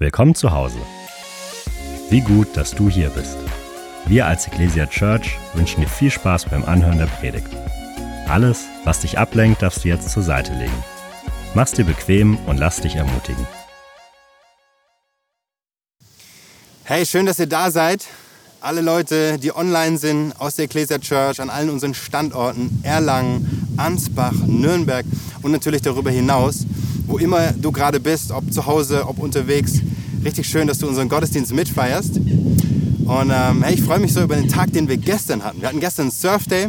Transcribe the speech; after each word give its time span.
Willkommen 0.00 0.36
zu 0.36 0.52
Hause. 0.52 0.78
Wie 2.08 2.20
gut, 2.20 2.56
dass 2.56 2.70
du 2.70 2.88
hier 2.88 3.08
bist. 3.10 3.36
Wir 4.06 4.26
als 4.26 4.46
Ecclesia 4.46 4.86
Church 4.86 5.36
wünschen 5.54 5.80
dir 5.80 5.88
viel 5.88 6.12
Spaß 6.12 6.44
beim 6.44 6.64
Anhören 6.64 6.98
der 6.98 7.06
Predigt. 7.06 7.48
Alles, 8.28 8.66
was 8.84 9.00
dich 9.00 9.18
ablenkt, 9.18 9.60
darfst 9.60 9.82
du 9.82 9.88
jetzt 9.88 10.08
zur 10.10 10.22
Seite 10.22 10.52
legen. 10.52 10.84
Mach's 11.56 11.72
dir 11.72 11.84
bequem 11.84 12.38
und 12.46 12.58
lass 12.58 12.80
dich 12.80 12.94
ermutigen. 12.94 13.44
Hey, 16.84 17.04
schön, 17.04 17.26
dass 17.26 17.40
ihr 17.40 17.48
da 17.48 17.72
seid. 17.72 18.06
Alle 18.60 18.82
Leute, 18.82 19.36
die 19.40 19.52
online 19.52 19.98
sind, 19.98 20.32
aus 20.40 20.54
der 20.54 20.66
Ecclesia 20.66 20.98
Church, 21.00 21.40
an 21.40 21.50
allen 21.50 21.70
unseren 21.70 21.94
Standorten, 21.94 22.78
Erlangen, 22.84 23.74
Ansbach, 23.76 24.34
Nürnberg 24.46 25.04
und 25.42 25.50
natürlich 25.50 25.82
darüber 25.82 26.12
hinaus 26.12 26.66
wo 27.08 27.18
immer 27.18 27.52
du 27.52 27.72
gerade 27.72 27.98
bist, 27.98 28.30
ob 28.30 28.52
zu 28.52 28.66
Hause, 28.66 29.06
ob 29.08 29.18
unterwegs. 29.18 29.80
Richtig 30.24 30.46
schön, 30.46 30.66
dass 30.66 30.78
du 30.78 30.86
unseren 30.86 31.08
Gottesdienst 31.08 31.52
mitfeierst. 31.52 32.16
Und 32.16 33.32
ähm, 33.34 33.62
hey, 33.62 33.74
ich 33.74 33.82
freue 33.82 33.98
mich 33.98 34.12
so 34.12 34.22
über 34.22 34.36
den 34.36 34.48
Tag, 34.48 34.72
den 34.72 34.88
wir 34.88 34.98
gestern 34.98 35.42
hatten. 35.42 35.60
Wir 35.60 35.68
hatten 35.68 35.80
gestern 35.80 36.10
Surf 36.10 36.44
Day 36.44 36.68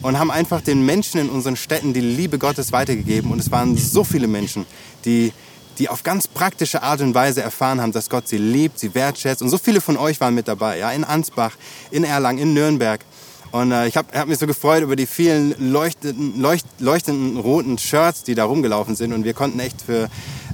und 0.00 0.18
haben 0.18 0.30
einfach 0.30 0.60
den 0.60 0.86
Menschen 0.86 1.20
in 1.20 1.28
unseren 1.28 1.56
Städten 1.56 1.92
die 1.92 2.00
Liebe 2.00 2.38
Gottes 2.38 2.70
weitergegeben. 2.70 3.32
Und 3.32 3.40
es 3.40 3.50
waren 3.50 3.76
so 3.76 4.04
viele 4.04 4.28
Menschen, 4.28 4.64
die, 5.04 5.32
die 5.78 5.88
auf 5.88 6.04
ganz 6.04 6.28
praktische 6.28 6.84
Art 6.84 7.00
und 7.00 7.14
Weise 7.14 7.42
erfahren 7.42 7.80
haben, 7.80 7.90
dass 7.90 8.08
Gott 8.08 8.28
sie 8.28 8.38
liebt, 8.38 8.78
sie 8.78 8.94
wertschätzt. 8.94 9.42
Und 9.42 9.48
so 9.48 9.58
viele 9.58 9.80
von 9.80 9.96
euch 9.96 10.20
waren 10.20 10.36
mit 10.36 10.46
dabei, 10.46 10.78
ja, 10.78 10.92
in 10.92 11.02
Ansbach, 11.02 11.56
in 11.90 12.04
Erlangen, 12.04 12.38
in 12.38 12.54
Nürnberg. 12.54 13.04
Und 13.52 13.70
äh, 13.70 13.86
ich 13.86 13.98
habe 13.98 14.18
hab 14.18 14.28
mich 14.28 14.38
so 14.38 14.46
gefreut 14.46 14.82
über 14.82 14.96
die 14.96 15.06
vielen 15.06 15.54
leuchtenden, 15.72 16.40
leucht, 16.40 16.64
leuchtenden 16.78 17.36
roten 17.36 17.76
Shirts, 17.76 18.22
die 18.24 18.34
da 18.34 18.44
rumgelaufen 18.44 18.96
sind. 18.96 19.12
Und 19.12 19.24
wir 19.24 19.34
konnten 19.34 19.60
echt 19.60 19.82
für, 19.82 20.08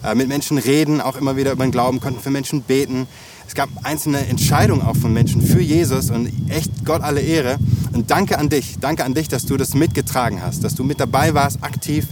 äh, 0.04 0.16
mit 0.16 0.26
Menschen 0.26 0.58
reden, 0.58 1.00
auch 1.00 1.16
immer 1.16 1.36
wieder 1.36 1.52
über 1.52 1.64
den 1.64 1.70
Glauben, 1.70 2.00
konnten 2.00 2.20
für 2.20 2.30
Menschen 2.30 2.62
beten. 2.62 3.06
Es 3.46 3.54
gab 3.54 3.68
einzelne 3.84 4.26
Entscheidungen 4.26 4.82
auch 4.82 4.96
von 4.96 5.12
Menschen 5.12 5.40
für 5.40 5.60
Jesus 5.60 6.10
und 6.10 6.30
echt 6.50 6.84
Gott 6.84 7.02
alle 7.02 7.20
Ehre. 7.20 7.58
Und 7.92 8.10
danke 8.10 8.36
an 8.36 8.48
dich, 8.48 8.78
danke 8.80 9.04
an 9.04 9.14
dich, 9.14 9.28
dass 9.28 9.46
du 9.46 9.56
das 9.56 9.74
mitgetragen 9.74 10.42
hast, 10.42 10.64
dass 10.64 10.74
du 10.74 10.82
mit 10.82 10.98
dabei 10.98 11.34
warst, 11.34 11.62
aktiv 11.62 12.08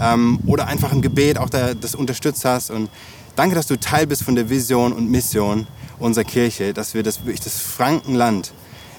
ähm, 0.00 0.40
oder 0.46 0.66
einfach 0.66 0.90
im 0.92 1.02
Gebet 1.02 1.38
auch 1.38 1.50
da, 1.50 1.74
das 1.74 1.94
unterstützt 1.94 2.46
hast. 2.46 2.70
Und 2.70 2.88
danke, 3.36 3.54
dass 3.54 3.66
du 3.66 3.78
Teil 3.78 4.06
bist 4.06 4.22
von 4.22 4.34
der 4.34 4.48
Vision 4.48 4.94
und 4.94 5.10
Mission 5.10 5.66
unserer 5.98 6.24
Kirche, 6.24 6.72
dass 6.72 6.94
wir 6.94 7.02
das, 7.02 7.20
wirklich 7.20 7.42
das 7.42 7.58
Frankenland 7.58 8.52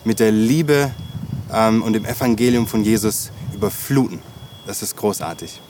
mit 0.06 0.20
der 0.20 0.32
Liebe 0.32 0.92
ähm, 1.54 1.82
und 1.82 1.94
dem 1.94 2.06
Evangelium 2.06 2.68
von 2.68 2.84
Jesus 2.84 3.32
überfluten. 3.54 4.22
Das 4.66 4.82
ist 4.82 4.96
großartig. 4.96 5.62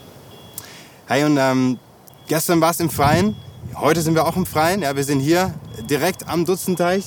Hey, 1.07 1.23
und 1.23 1.37
ähm, 1.37 1.79
gestern 2.27 2.61
war 2.61 2.71
es 2.71 2.79
im 2.79 2.89
Freien, 2.89 3.35
heute 3.75 4.01
sind 4.01 4.15
wir 4.15 4.25
auch 4.25 4.35
im 4.35 4.45
Freien. 4.45 4.81
Ja, 4.81 4.95
wir 4.95 5.03
sind 5.03 5.19
hier 5.19 5.53
direkt 5.89 6.27
am 6.27 6.45
Dutzendteich 6.45 7.05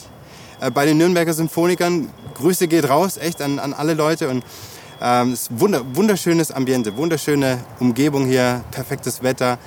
äh, 0.61 0.71
bei 0.71 0.85
den 0.87 0.99
Nürnberger 0.99 1.33
Symphonikern. 1.33 2.11
Grüße 2.35 2.69
geht 2.69 2.89
raus, 2.89 3.17
echt 3.17 3.43
an, 3.43 3.59
an 3.59 3.73
alle 3.73 3.95
Leute. 3.95 4.29
Und 4.29 4.45
ähm, 5.01 5.33
es 5.33 5.43
ist 5.43 5.61
wunder, 5.61 5.83
wunderschönes 5.95 6.51
Ambiente, 6.51 6.97
wunderschöne 6.97 7.59
Umgebung 7.81 8.27
hier, 8.27 8.65
perfektes 8.71 9.23
Wetter. 9.23 9.59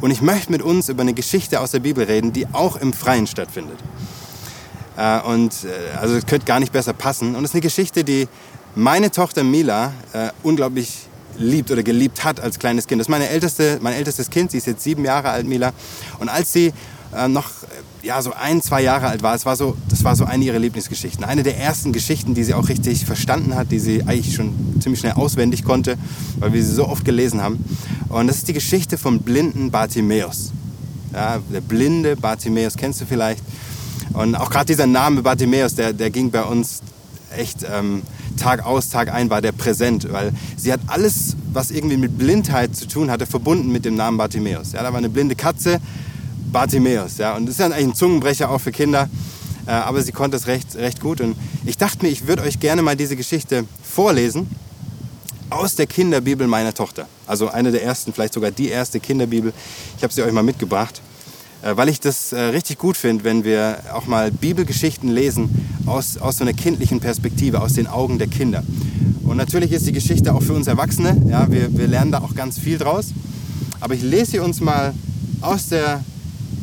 Und 0.00 0.10
ich 0.10 0.22
möchte 0.22 0.52
mit 0.52 0.62
uns 0.62 0.88
über 0.88 1.02
eine 1.02 1.14
Geschichte 1.14 1.60
aus 1.60 1.72
der 1.72 1.80
Bibel 1.80 2.04
reden, 2.04 2.32
die 2.32 2.46
auch 2.52 2.76
im 2.76 2.92
Freien 2.92 3.26
stattfindet. 3.26 3.78
Äh, 4.96 5.20
und 5.20 5.52
äh, 5.64 5.96
also 5.96 6.14
es 6.16 6.26
könnte 6.26 6.46
gar 6.46 6.60
nicht 6.60 6.72
besser 6.72 6.92
passen. 6.92 7.34
Und 7.34 7.44
es 7.44 7.50
ist 7.50 7.54
eine 7.54 7.62
Geschichte, 7.62 8.04
die 8.04 8.28
meine 8.74 9.10
Tochter 9.10 9.44
Mila 9.44 9.92
äh, 10.12 10.28
unglaublich 10.42 11.06
liebt 11.38 11.70
oder 11.70 11.82
geliebt 11.82 12.24
hat 12.24 12.40
als 12.40 12.58
kleines 12.58 12.86
Kind. 12.86 13.00
Das 13.00 13.06
ist 13.06 13.10
meine 13.10 13.28
älteste, 13.28 13.78
mein 13.82 13.94
ältestes 13.94 14.30
Kind. 14.30 14.50
Sie 14.50 14.58
ist 14.58 14.66
jetzt 14.66 14.82
sieben 14.82 15.04
Jahre 15.04 15.30
alt, 15.30 15.46
Mila. 15.46 15.72
Und 16.18 16.28
als 16.28 16.52
sie 16.52 16.72
äh, 17.14 17.28
noch 17.28 17.46
äh, 17.46 18.06
ja, 18.06 18.22
so 18.22 18.32
ein, 18.32 18.62
zwei 18.62 18.82
Jahre 18.82 19.08
alt 19.08 19.22
war, 19.22 19.34
es 19.34 19.44
war 19.44 19.56
so, 19.56 19.76
das 19.88 20.04
war 20.04 20.14
so 20.16 20.24
eine 20.24 20.44
ihrer 20.44 20.58
Lieblingsgeschichten. 20.58 21.24
Eine 21.24 21.42
der 21.42 21.58
ersten 21.58 21.92
Geschichten, 21.92 22.34
die 22.34 22.44
sie 22.44 22.54
auch 22.54 22.68
richtig 22.68 23.04
verstanden 23.04 23.54
hat, 23.54 23.70
die 23.70 23.78
sie 23.78 24.02
eigentlich 24.02 24.34
schon 24.34 24.54
ziemlich 24.80 25.00
schnell 25.00 25.14
auswendig 25.14 25.64
konnte, 25.64 25.96
weil 26.38 26.52
wir 26.52 26.62
sie 26.62 26.72
so 26.72 26.86
oft 26.86 27.04
gelesen 27.04 27.42
haben. 27.42 27.64
Und 28.08 28.28
das 28.28 28.36
ist 28.36 28.48
die 28.48 28.52
Geschichte 28.52 28.98
vom 28.98 29.20
blinden 29.20 29.70
Bartimäus. 29.70 30.52
Ja, 31.12 31.40
der 31.52 31.60
blinde 31.60 32.16
Bartimäus 32.16 32.76
kennst 32.76 33.00
du 33.00 33.06
vielleicht. 33.06 33.42
Und 34.12 34.34
auch 34.34 34.50
gerade 34.50 34.66
dieser 34.66 34.86
Name 34.86 35.22
Bartimäus, 35.22 35.74
der, 35.74 35.92
der 35.92 36.10
ging 36.10 36.30
bei 36.30 36.42
uns 36.42 36.82
echt 37.36 37.66
ähm, 37.70 38.02
Tag 38.36 38.64
aus, 38.64 38.88
Tag 38.88 39.12
ein, 39.12 39.30
war 39.30 39.40
der 39.40 39.52
präsent, 39.52 40.10
weil 40.12 40.32
sie 40.56 40.72
hat 40.72 40.80
alles, 40.86 41.36
was 41.52 41.70
irgendwie 41.70 41.96
mit 41.96 42.18
Blindheit 42.18 42.76
zu 42.76 42.86
tun 42.86 43.10
hatte, 43.10 43.26
verbunden 43.26 43.72
mit 43.72 43.84
dem 43.84 43.96
Namen 43.96 44.16
Bartimäus. 44.16 44.72
Ja, 44.72 44.82
da 44.82 44.90
war 44.92 44.98
eine 44.98 45.08
blinde 45.08 45.34
Katze, 45.34 45.80
Bartimäus. 46.52 47.18
Ja, 47.18 47.36
und 47.36 47.46
das 47.46 47.54
ist 47.54 47.58
ja 47.60 47.66
eigentlich 47.66 47.88
ein 47.88 47.94
Zungenbrecher 47.94 48.50
auch 48.50 48.60
für 48.60 48.72
Kinder, 48.72 49.08
äh, 49.66 49.70
aber 49.70 50.02
sie 50.02 50.12
konnte 50.12 50.36
es 50.36 50.46
recht, 50.46 50.76
recht 50.76 51.00
gut. 51.00 51.20
Und 51.20 51.36
ich 51.64 51.76
dachte 51.76 52.04
mir, 52.04 52.10
ich 52.10 52.26
würde 52.26 52.42
euch 52.42 52.60
gerne 52.60 52.82
mal 52.82 52.96
diese 52.96 53.16
Geschichte 53.16 53.64
vorlesen 53.82 54.48
aus 55.50 55.76
der 55.76 55.86
Kinderbibel 55.86 56.46
meiner 56.46 56.74
Tochter. 56.74 57.06
Also 57.26 57.48
eine 57.48 57.70
der 57.70 57.82
ersten, 57.82 58.12
vielleicht 58.12 58.34
sogar 58.34 58.50
die 58.50 58.68
erste 58.68 59.00
Kinderbibel. 59.00 59.52
Ich 59.96 60.02
habe 60.02 60.12
sie 60.12 60.22
euch 60.22 60.32
mal 60.32 60.42
mitgebracht. 60.42 61.00
Äh, 61.66 61.76
weil 61.76 61.88
ich 61.88 61.98
das 61.98 62.32
äh, 62.32 62.38
richtig 62.40 62.78
gut 62.78 62.96
finde, 62.96 63.24
wenn 63.24 63.42
wir 63.42 63.78
auch 63.92 64.06
mal 64.06 64.30
Bibelgeschichten 64.30 65.08
lesen 65.08 65.50
aus, 65.86 66.16
aus 66.16 66.36
so 66.36 66.44
einer 66.44 66.52
kindlichen 66.52 67.00
Perspektive, 67.00 67.60
aus 67.60 67.72
den 67.72 67.88
Augen 67.88 68.18
der 68.18 68.28
Kinder. 68.28 68.62
Und 69.24 69.36
natürlich 69.36 69.72
ist 69.72 69.86
die 69.86 69.92
Geschichte 69.92 70.32
auch 70.32 70.42
für 70.42 70.52
uns 70.52 70.68
Erwachsene, 70.68 71.20
ja, 71.28 71.50
wir, 71.50 71.76
wir 71.76 71.88
lernen 71.88 72.12
da 72.12 72.20
auch 72.20 72.34
ganz 72.34 72.58
viel 72.58 72.78
draus. 72.78 73.06
Aber 73.80 73.94
ich 73.94 74.02
lese 74.02 74.32
sie 74.32 74.38
uns 74.38 74.60
mal 74.60 74.94
aus 75.40 75.68
der, 75.68 76.04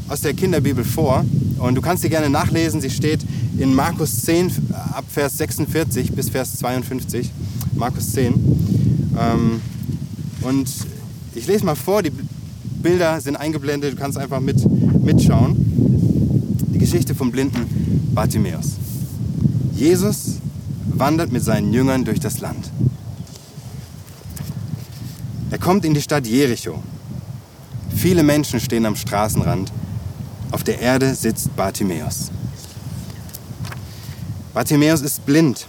aus 0.08 0.22
der 0.22 0.34
Kinderbibel 0.34 0.86
vor 0.86 1.26
und 1.58 1.76
du 1.76 1.82
kannst 1.82 2.04
sie 2.04 2.10
gerne 2.10 2.30
nachlesen. 2.30 2.80
Sie 2.80 2.90
steht 2.90 3.26
in 3.60 3.74
Markus 3.74 4.22
10 4.22 4.52
ab 4.94 5.04
Vers 5.10 5.38
46 5.38 6.14
bis 6.14 6.30
Vers 6.30 6.58
52. 6.60 7.30
Markus 7.76 8.14
10. 8.14 8.34
Ähm, 9.20 9.62
und 10.42 10.70
ich 11.36 11.46
lese 11.46 11.66
mal 11.66 11.76
vor, 11.76 12.02
die 12.02 12.12
Bilder 12.84 13.22
sind 13.22 13.38
eingeblendet, 13.38 13.94
du 13.94 13.96
kannst 13.98 14.18
einfach 14.18 14.42
mit, 14.42 14.58
mitschauen. 15.04 15.56
Die 16.74 16.78
Geschichte 16.78 17.16
vom 17.16 17.32
blinden 17.32 18.12
Bartimäus. 18.14 18.74
Jesus 19.74 20.40
wandert 20.86 21.32
mit 21.32 21.44
seinen 21.44 21.72
Jüngern 21.72 22.04
durch 22.04 22.20
das 22.20 22.42
Land. 22.42 22.70
Er 25.50 25.60
kommt 25.60 25.86
in 25.86 25.94
die 25.94 26.02
Stadt 26.02 26.28
Jericho. 26.28 26.84
Viele 27.96 28.22
Menschen 28.22 28.60
stehen 28.60 28.86
am 28.86 28.98
Straßenrand. 28.98 29.72
Auf 30.52 30.64
der 30.64 30.80
Erde 30.80 31.16
sitzt 31.16 31.56
Bartimäus. 31.56 32.32
Bartimäus 34.54 35.00
ist 35.02 35.26
blind. 35.26 35.68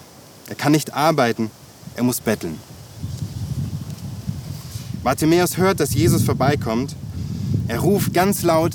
Er 0.48 0.56
kann 0.56 0.72
nicht 0.72 0.92
arbeiten. 0.92 1.50
Er 1.94 2.03
muss 2.03 2.20
betteln. 2.20 2.58
Bartimäus 5.04 5.56
hört, 5.58 5.78
dass 5.78 5.94
Jesus 5.94 6.24
vorbeikommt 6.24 6.97
er 7.69 7.81
ruft 7.81 8.12
ganz 8.12 8.42
laut, 8.42 8.72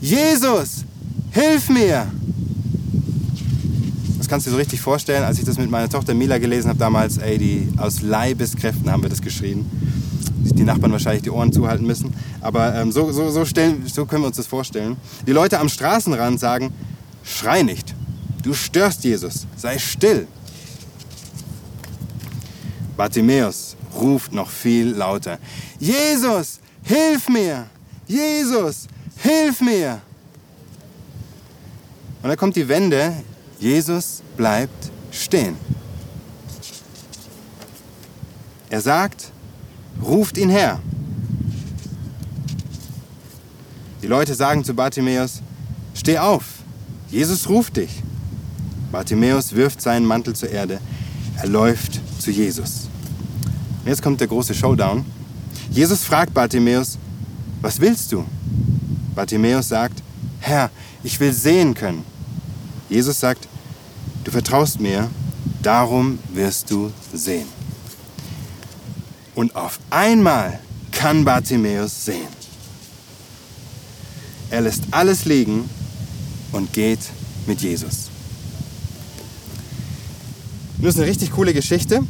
Jesus, 0.00 0.84
hilf 1.30 1.68
mir! 1.68 2.10
Das 4.18 4.28
kannst 4.28 4.46
du 4.46 4.50
dir 4.50 4.54
so 4.54 4.58
richtig 4.58 4.80
vorstellen, 4.80 5.24
als 5.24 5.38
ich 5.38 5.44
das 5.44 5.58
mit 5.58 5.70
meiner 5.70 5.88
Tochter 5.88 6.14
Mila 6.14 6.38
gelesen 6.38 6.68
habe 6.68 6.78
damals, 6.78 7.18
ey, 7.18 7.38
die, 7.38 7.68
aus 7.76 8.02
Leibeskräften 8.02 8.90
haben 8.90 9.02
wir 9.02 9.10
das 9.10 9.22
geschrien. 9.22 9.64
Die 10.44 10.64
Nachbarn 10.64 10.92
wahrscheinlich 10.92 11.22
die 11.22 11.30
Ohren 11.30 11.52
zuhalten 11.52 11.86
müssen. 11.86 12.12
Aber 12.40 12.74
ähm, 12.74 12.90
so, 12.90 13.12
so, 13.12 13.30
so, 13.30 13.44
stellen, 13.44 13.84
so 13.86 14.06
können 14.06 14.22
wir 14.22 14.26
uns 14.26 14.36
das 14.36 14.46
vorstellen. 14.46 14.96
Die 15.26 15.32
Leute 15.32 15.60
am 15.60 15.68
Straßenrand 15.68 16.40
sagen, 16.40 16.72
schrei 17.24 17.62
nicht, 17.62 17.94
du 18.42 18.54
störst 18.54 19.04
Jesus, 19.04 19.46
sei 19.56 19.78
still. 19.78 20.26
Bartimäus 22.96 23.76
ruft 23.94 24.32
noch 24.32 24.50
viel 24.50 24.88
lauter, 24.88 25.38
Jesus, 25.78 26.60
hilf 26.84 27.28
mir! 27.28 27.66
Jesus, 28.12 28.88
hilf 29.16 29.60
mir! 29.62 30.00
Und 32.22 32.28
dann 32.28 32.36
kommt 32.36 32.56
die 32.56 32.68
Wende, 32.68 33.14
Jesus 33.58 34.22
bleibt 34.36 34.90
stehen. 35.10 35.56
Er 38.68 38.80
sagt, 38.80 39.30
ruft 40.02 40.36
ihn 40.36 40.50
her. 40.50 40.78
Die 44.02 44.06
Leute 44.06 44.34
sagen 44.34 44.64
zu 44.64 44.74
Bartimäus, 44.74 45.42
steh 45.94 46.18
auf, 46.18 46.44
Jesus 47.08 47.48
ruft 47.48 47.76
dich. 47.76 48.02
Bartimäus 48.90 49.54
wirft 49.54 49.80
seinen 49.80 50.04
Mantel 50.04 50.34
zur 50.34 50.50
Erde. 50.50 50.80
Er 51.38 51.48
läuft 51.48 52.00
zu 52.18 52.30
Jesus. 52.30 52.88
Und 53.82 53.88
jetzt 53.88 54.02
kommt 54.02 54.20
der 54.20 54.28
große 54.28 54.54
Showdown. 54.54 55.04
Jesus 55.70 56.04
fragt 56.04 56.34
Bartimäus, 56.34 56.98
was 57.62 57.80
willst 57.80 58.12
du? 58.12 58.24
Bartimäus 59.14 59.68
sagt, 59.68 60.02
Herr, 60.40 60.70
ich 61.02 61.18
will 61.20 61.32
sehen 61.32 61.74
können. 61.74 62.04
Jesus 62.88 63.20
sagt, 63.20 63.48
du 64.24 64.30
vertraust 64.30 64.80
mir, 64.80 65.08
darum 65.62 66.18
wirst 66.34 66.70
du 66.70 66.92
sehen. 67.14 67.46
Und 69.34 69.54
auf 69.56 69.78
einmal 69.90 70.58
kann 70.90 71.24
Bartimäus 71.24 72.04
sehen. 72.04 72.28
Er 74.50 74.60
lässt 74.60 74.82
alles 74.90 75.24
liegen 75.24 75.70
und 76.50 76.72
geht 76.74 77.00
mit 77.46 77.62
Jesus. 77.62 78.10
Das 80.78 80.94
ist 80.94 81.00
eine 81.00 81.08
richtig 81.08 81.30
coole 81.30 81.54
Geschichte, 81.54 82.02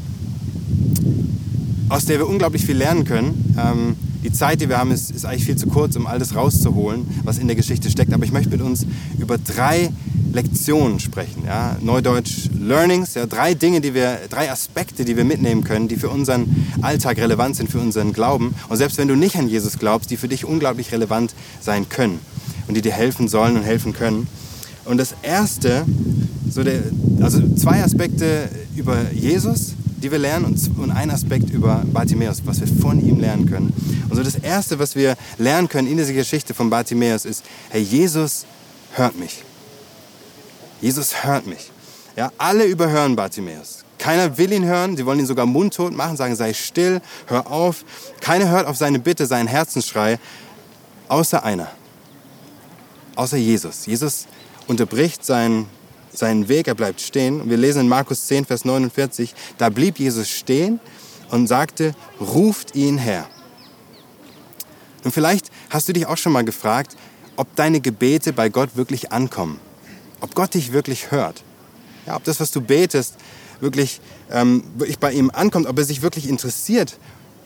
aus 1.91 2.07
der 2.07 2.19
wir 2.19 2.27
unglaublich 2.27 2.65
viel 2.65 2.77
lernen 2.77 3.05
können. 3.05 3.55
Ähm, 3.57 3.97
die 4.23 4.33
Zeit, 4.33 4.61
die 4.61 4.69
wir 4.69 4.79
haben, 4.79 4.91
ist, 4.91 5.11
ist 5.11 5.25
eigentlich 5.25 5.45
viel 5.45 5.57
zu 5.57 5.67
kurz, 5.67 5.97
um 5.97 6.07
alles 6.07 6.35
rauszuholen, 6.35 7.07
was 7.25 7.39
in 7.39 7.47
der 7.47 7.57
Geschichte 7.57 7.91
steckt. 7.91 8.13
Aber 8.13 8.25
ich 8.25 8.33
möchte 8.33 8.51
mit 8.51 8.61
uns 8.61 8.87
über 9.19 9.39
drei 9.39 9.91
Lektionen 10.33 11.01
sprechen. 11.01 11.45
Ja? 11.47 11.77
Neudeutsch 11.81 12.49
Learnings, 12.59 13.15
ja? 13.15 13.27
drei 13.27 13.55
Dinge, 13.55 13.81
die 13.81 13.95
wir, 13.95 14.19
drei 14.31 14.51
Aspekte, 14.51 15.05
die 15.05 15.17
wir 15.17 15.25
mitnehmen 15.25 15.65
können, 15.65 15.89
die 15.89 15.97
für 15.97 16.09
unseren 16.09 16.67
Alltag 16.81 17.19
relevant 17.19 17.57
sind, 17.57 17.71
für 17.71 17.81
unseren 17.81 18.13
Glauben. 18.13 18.55
Und 18.69 18.77
selbst 18.77 18.99
wenn 18.99 19.09
du 19.09 19.17
nicht 19.17 19.37
an 19.37 19.49
Jesus 19.49 19.79
glaubst, 19.79 20.11
die 20.11 20.17
für 20.17 20.29
dich 20.29 20.45
unglaublich 20.45 20.93
relevant 20.93 21.35
sein 21.61 21.89
können 21.89 22.21
und 22.69 22.77
die 22.77 22.83
dir 22.83 22.93
helfen 22.93 23.29
sollen 23.29 23.57
und 23.57 23.63
helfen 23.63 23.93
können. 23.93 24.27
Und 24.85 24.99
das 24.99 25.15
erste, 25.23 25.85
so 26.49 26.65
der, 26.65 26.83
also 27.21 27.41
zwei 27.55 27.85
Aspekte 27.85 28.49
über 28.75 29.13
Jesus, 29.13 29.75
die 30.03 30.11
wir 30.11 30.19
lernen 30.19 30.47
und, 30.47 30.79
und 30.79 30.91
ein 30.91 31.11
Aspekt 31.11 31.51
über 31.51 31.83
Bartimäus, 31.87 32.43
was 32.45 32.61
wir 32.61 32.67
von 32.67 33.01
ihm 33.01 33.21
lernen 33.21 33.49
können. 33.49 33.73
Und 34.09 34.17
so 34.17 34.23
das 34.23 34.35
erste, 34.35 34.79
was 34.79 34.97
wir 34.97 35.17
lernen 35.39 35.69
können 35.69 35.89
in 35.89 35.97
dieser 35.97 36.13
Geschichte 36.13 36.55
von 36.55 36.71
Bartimäus 36.71 37.25
ist, 37.25 37.45
hey, 37.71 37.81
Jesus 37.83 38.45
hört 38.95 39.17
mich. 39.19 39.43
Jesus 40.81 41.25
hört 41.25 41.47
mich. 41.47 41.71
Ja, 42.17 42.31
alle 42.37 42.65
überhören 42.65 43.17
Bartimäus. 43.17 43.85
Keiner 43.99 44.37
will 44.37 44.53
ihn 44.53 44.65
hören, 44.65 44.97
sie 44.97 45.07
wollen 45.07 45.21
ihn 45.21 45.27
sogar 45.27 45.47
mundtot 45.47 45.95
machen, 45.95 46.17
sagen, 46.17 46.35
sei 46.35 46.53
still, 46.53 47.01
hör 47.27 47.51
auf. 47.51 47.85
Keiner 48.21 48.49
hört 48.51 48.67
auf 48.67 48.77
seine 48.77 48.99
Bitte, 48.99 49.27
seinen 49.27 49.47
Herzensschrei, 49.47 50.19
außer 51.09 51.45
einer. 51.45 51.69
Außer 53.15 53.37
Jesus. 53.37 53.87
Jesus 53.87 54.27
unterbricht 54.67 55.25
seinen, 55.25 55.67
seinen 56.15 56.49
Weg, 56.49 56.69
er 56.69 56.75
bleibt 56.75 57.01
stehen. 57.01 57.41
Und 57.41 57.51
wir 57.51 57.57
lesen 57.57 57.83
in 57.83 57.89
Markus 57.89 58.27
10, 58.27 58.45
Vers 58.45 58.65
49, 58.65 59.35
da 59.59 59.69
blieb 59.69 59.99
Jesus 59.99 60.29
stehen 60.29 60.81
und 61.31 61.47
sagte, 61.47 61.95
ruft 62.21 62.75
ihn 62.75 62.99
her. 62.99 63.29
Und 65.05 65.13
vielleicht 65.13 65.51
hast 65.71 65.89
du 65.89 65.93
dich 65.93 66.07
auch 66.07 66.17
schon 66.17 66.33
mal 66.33 66.45
gefragt, 66.45 66.97
ob 67.37 67.55
deine 67.57 67.81
Gebete 67.81 68.33
bei 68.33 68.49
Gott 68.49 68.77
wirklich 68.77 69.11
ankommen 69.11 69.59
ob 70.23 70.35
Gott 70.35 70.55
dich 70.55 70.73
wirklich 70.73 71.11
hört. 71.11 71.43
Ja, 72.07 72.17
ob 72.17 72.25
das, 72.25 72.41
was 72.41 72.51
du 72.51 72.61
betest, 72.61 73.17
wirklich, 73.61 74.01
ähm, 74.31 74.65
wirklich 74.77 74.99
bei 74.99 75.13
ihm 75.13 75.31
ankommt, 75.31 75.67
ob 75.67 75.77
er 75.79 75.85
sich 75.85 76.01
wirklich 76.01 76.29
interessiert 76.29 76.97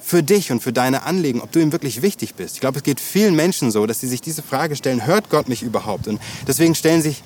für 0.00 0.22
dich 0.22 0.52
und 0.52 0.62
für 0.62 0.72
deine 0.72 1.02
Anliegen, 1.02 1.40
ob 1.40 1.50
du 1.50 1.58
ihm 1.58 1.72
wirklich 1.72 2.00
wichtig 2.00 2.34
bist. 2.34 2.54
Ich 2.54 2.60
glaube, 2.60 2.78
es 2.78 2.84
geht 2.84 3.00
vielen 3.00 3.34
Menschen 3.34 3.70
so, 3.70 3.86
dass 3.86 4.00
sie 4.00 4.06
sich 4.06 4.20
diese 4.20 4.42
Frage 4.42 4.76
stellen, 4.76 5.04
hört 5.06 5.30
Gott 5.30 5.48
mich 5.48 5.62
überhaupt? 5.62 6.06
Und 6.06 6.20
deswegen 6.46 6.74
stellen 6.74 7.02
sich, 7.02 7.22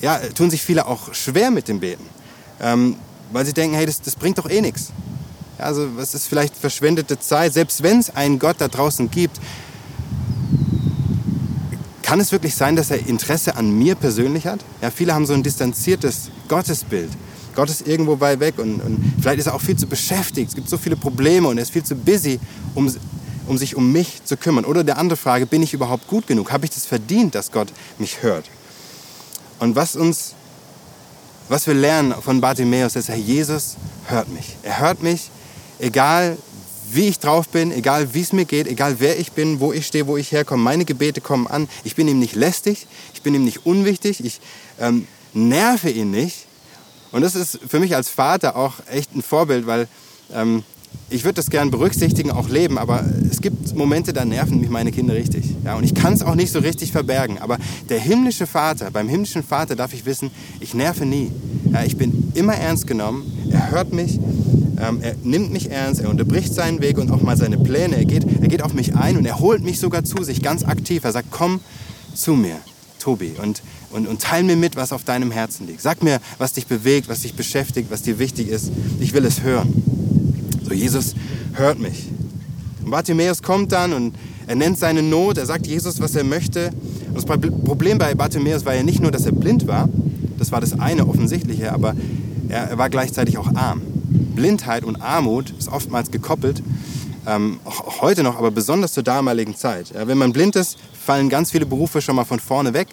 ja, 0.00 0.18
tun 0.34 0.50
sich 0.50 0.62
viele 0.62 0.86
auch 0.86 1.14
schwer 1.14 1.50
mit 1.50 1.68
dem 1.68 1.80
Beten, 1.80 2.04
ähm, 2.60 2.96
weil 3.32 3.44
sie 3.46 3.52
denken, 3.52 3.76
hey, 3.76 3.86
das, 3.86 4.00
das 4.00 4.16
bringt 4.16 4.38
doch 4.38 4.48
eh 4.48 4.60
nichts. 4.60 4.92
Ja, 5.58 5.66
also 5.66 5.88
was 5.96 6.14
ist 6.14 6.26
vielleicht 6.26 6.56
verschwendete 6.56 7.18
Zeit, 7.18 7.52
selbst 7.52 7.82
wenn 7.82 8.00
es 8.00 8.14
einen 8.14 8.38
Gott 8.38 8.56
da 8.58 8.68
draußen 8.68 9.10
gibt, 9.10 9.40
kann 12.02 12.20
es 12.20 12.30
wirklich 12.30 12.54
sein, 12.54 12.76
dass 12.76 12.90
er 12.90 13.06
Interesse 13.06 13.56
an 13.56 13.70
mir 13.78 13.94
persönlich 13.94 14.46
hat? 14.46 14.60
Ja, 14.82 14.90
viele 14.90 15.14
haben 15.14 15.24
so 15.24 15.32
ein 15.32 15.42
distanziertes 15.42 16.30
Gottesbild. 16.48 17.08
Gott 17.54 17.70
ist 17.70 17.86
irgendwo 17.86 18.20
weit 18.20 18.40
weg 18.40 18.58
und, 18.58 18.80
und 18.80 19.14
vielleicht 19.20 19.38
ist 19.38 19.46
er 19.46 19.54
auch 19.54 19.60
viel 19.60 19.76
zu 19.76 19.86
beschäftigt. 19.86 20.50
Es 20.50 20.54
gibt 20.54 20.68
so 20.68 20.78
viele 20.78 20.96
Probleme 20.96 21.48
und 21.48 21.58
er 21.58 21.62
ist 21.62 21.72
viel 21.72 21.84
zu 21.84 21.94
busy, 21.94 22.38
um, 22.74 22.94
um 23.46 23.58
sich 23.58 23.76
um 23.76 23.92
mich 23.92 24.24
zu 24.24 24.36
kümmern. 24.36 24.64
Oder 24.64 24.84
der 24.84 24.98
andere 24.98 25.16
Frage, 25.16 25.46
bin 25.46 25.62
ich 25.62 25.74
überhaupt 25.74 26.06
gut 26.06 26.26
genug? 26.26 26.52
Habe 26.52 26.64
ich 26.64 26.70
das 26.72 26.86
verdient, 26.86 27.34
dass 27.34 27.50
Gott 27.50 27.68
mich 27.98 28.22
hört? 28.22 28.44
Und 29.62 29.76
was 29.76 29.94
uns, 29.94 30.34
was 31.48 31.68
wir 31.68 31.74
lernen 31.74 32.20
von 32.20 32.40
Bartimäus, 32.40 32.96
ist, 32.96 33.08
Herr 33.08 33.14
Jesus 33.14 33.76
hört 34.06 34.28
mich. 34.28 34.56
Er 34.64 34.80
hört 34.80 35.04
mich, 35.04 35.30
egal 35.78 36.36
wie 36.90 37.06
ich 37.06 37.20
drauf 37.20 37.46
bin, 37.46 37.70
egal 37.70 38.12
wie 38.12 38.22
es 38.22 38.32
mir 38.32 38.44
geht, 38.44 38.66
egal 38.66 38.96
wer 38.98 39.20
ich 39.20 39.30
bin, 39.30 39.60
wo 39.60 39.72
ich 39.72 39.86
stehe, 39.86 40.08
wo 40.08 40.16
ich 40.16 40.32
herkomme. 40.32 40.64
Meine 40.64 40.84
Gebete 40.84 41.20
kommen 41.20 41.46
an. 41.46 41.68
Ich 41.84 41.94
bin 41.94 42.08
ihm 42.08 42.18
nicht 42.18 42.34
lästig, 42.34 42.88
ich 43.14 43.22
bin 43.22 43.36
ihm 43.36 43.44
nicht 43.44 43.64
unwichtig, 43.64 44.24
ich 44.24 44.40
ähm, 44.80 45.06
nerve 45.32 45.90
ihn 45.90 46.10
nicht. 46.10 46.46
Und 47.12 47.22
das 47.22 47.36
ist 47.36 47.60
für 47.64 47.78
mich 47.78 47.94
als 47.94 48.08
Vater 48.08 48.56
auch 48.56 48.74
echt 48.90 49.14
ein 49.14 49.22
Vorbild, 49.22 49.68
weil 49.68 49.86
ähm, 50.32 50.64
ich 51.12 51.24
würde 51.24 51.34
das 51.34 51.50
gern 51.50 51.70
berücksichtigen, 51.70 52.30
auch 52.30 52.48
leben, 52.48 52.78
aber 52.78 53.04
es 53.30 53.42
gibt 53.42 53.76
Momente, 53.76 54.12
da 54.12 54.24
nerven 54.24 54.60
mich 54.60 54.70
meine 54.70 54.92
Kinder 54.92 55.14
richtig. 55.14 55.44
Ja, 55.64 55.76
und 55.76 55.84
ich 55.84 55.94
kann 55.94 56.14
es 56.14 56.22
auch 56.22 56.34
nicht 56.34 56.52
so 56.52 56.58
richtig 56.58 56.90
verbergen. 56.90 57.38
Aber 57.38 57.58
der 57.90 57.98
himmlische 57.98 58.46
Vater, 58.46 58.90
beim 58.90 59.08
himmlischen 59.08 59.42
Vater 59.42 59.76
darf 59.76 59.92
ich 59.92 60.06
wissen, 60.06 60.30
ich 60.60 60.74
nerve 60.74 61.04
nie. 61.04 61.30
Ja, 61.70 61.84
ich 61.84 61.96
bin 61.96 62.32
immer 62.34 62.54
ernst 62.54 62.86
genommen, 62.86 63.24
er 63.50 63.70
hört 63.70 63.92
mich, 63.92 64.18
ähm, 64.80 65.00
er 65.02 65.14
nimmt 65.22 65.52
mich 65.52 65.70
ernst, 65.70 66.00
er 66.00 66.08
unterbricht 66.08 66.54
seinen 66.54 66.80
Weg 66.80 66.98
und 66.98 67.10
auch 67.10 67.20
mal 67.20 67.36
seine 67.36 67.58
Pläne. 67.58 67.96
Er 67.96 68.04
geht, 68.06 68.24
er 68.24 68.48
geht 68.48 68.62
auf 68.62 68.72
mich 68.72 68.96
ein 68.96 69.16
und 69.16 69.26
er 69.26 69.38
holt 69.38 69.62
mich 69.62 69.78
sogar 69.78 70.04
zu 70.04 70.22
sich 70.22 70.42
ganz 70.42 70.64
aktiv. 70.64 71.04
Er 71.04 71.12
sagt, 71.12 71.28
komm 71.30 71.60
zu 72.14 72.32
mir, 72.32 72.56
Tobi, 72.98 73.32
und, 73.42 73.62
und, 73.90 74.08
und 74.08 74.22
teil 74.22 74.44
mir 74.44 74.56
mit, 74.56 74.76
was 74.76 74.92
auf 74.92 75.04
deinem 75.04 75.30
Herzen 75.30 75.66
liegt. 75.66 75.82
Sag 75.82 76.02
mir, 76.02 76.20
was 76.38 76.54
dich 76.54 76.66
bewegt, 76.66 77.08
was 77.08 77.20
dich 77.20 77.34
beschäftigt, 77.34 77.90
was 77.90 78.02
dir 78.02 78.18
wichtig 78.18 78.48
ist. 78.48 78.70
Ich 78.98 79.12
will 79.12 79.24
es 79.26 79.42
hören. 79.42 80.01
So, 80.72 80.78
Jesus 80.78 81.14
hört 81.52 81.78
mich. 81.78 82.08
Und 82.82 82.90
Bartimäus 82.90 83.42
kommt 83.42 83.72
dann 83.72 83.92
und 83.92 84.14
er 84.46 84.54
nennt 84.54 84.78
seine 84.78 85.02
Not, 85.02 85.36
er 85.36 85.44
sagt 85.44 85.66
Jesus, 85.66 86.00
was 86.00 86.14
er 86.14 86.24
möchte. 86.24 86.70
Und 87.08 87.14
das 87.14 87.26
Problem 87.26 87.98
bei 87.98 88.14
Bartimäus 88.14 88.64
war 88.64 88.74
ja 88.74 88.82
nicht 88.82 89.00
nur, 89.00 89.10
dass 89.10 89.26
er 89.26 89.32
blind 89.32 89.66
war, 89.66 89.90
das 90.38 90.50
war 90.50 90.62
das 90.62 90.80
eine 90.80 91.06
offensichtliche, 91.06 91.72
aber 91.74 91.94
er, 92.48 92.78
war 92.78 92.88
gleichzeitig 92.88 93.36
auch 93.36 93.54
arm. 93.54 93.82
Blindheit 94.34 94.84
und 94.84 94.96
Armut 95.02 95.52
ist 95.58 95.68
oftmals 95.68 96.10
gekoppelt, 96.10 96.62
ähm, 97.26 97.60
auch 97.66 98.00
heute 98.00 98.22
noch, 98.22 98.38
aber 98.38 98.50
besonders 98.50 98.94
zur 98.94 99.02
damaligen 99.02 99.54
Zeit. 99.54 99.92
Ja, 99.94 100.08
wenn 100.08 100.16
man 100.16 100.32
blind 100.32 100.56
ist, 100.56 100.78
fallen 100.94 101.28
ganz 101.28 101.50
viele 101.50 101.66
Berufe 101.66 102.00
schon 102.00 102.16
mal 102.16 102.24
von 102.24 102.40
vorne 102.40 102.72
weg 102.72 102.88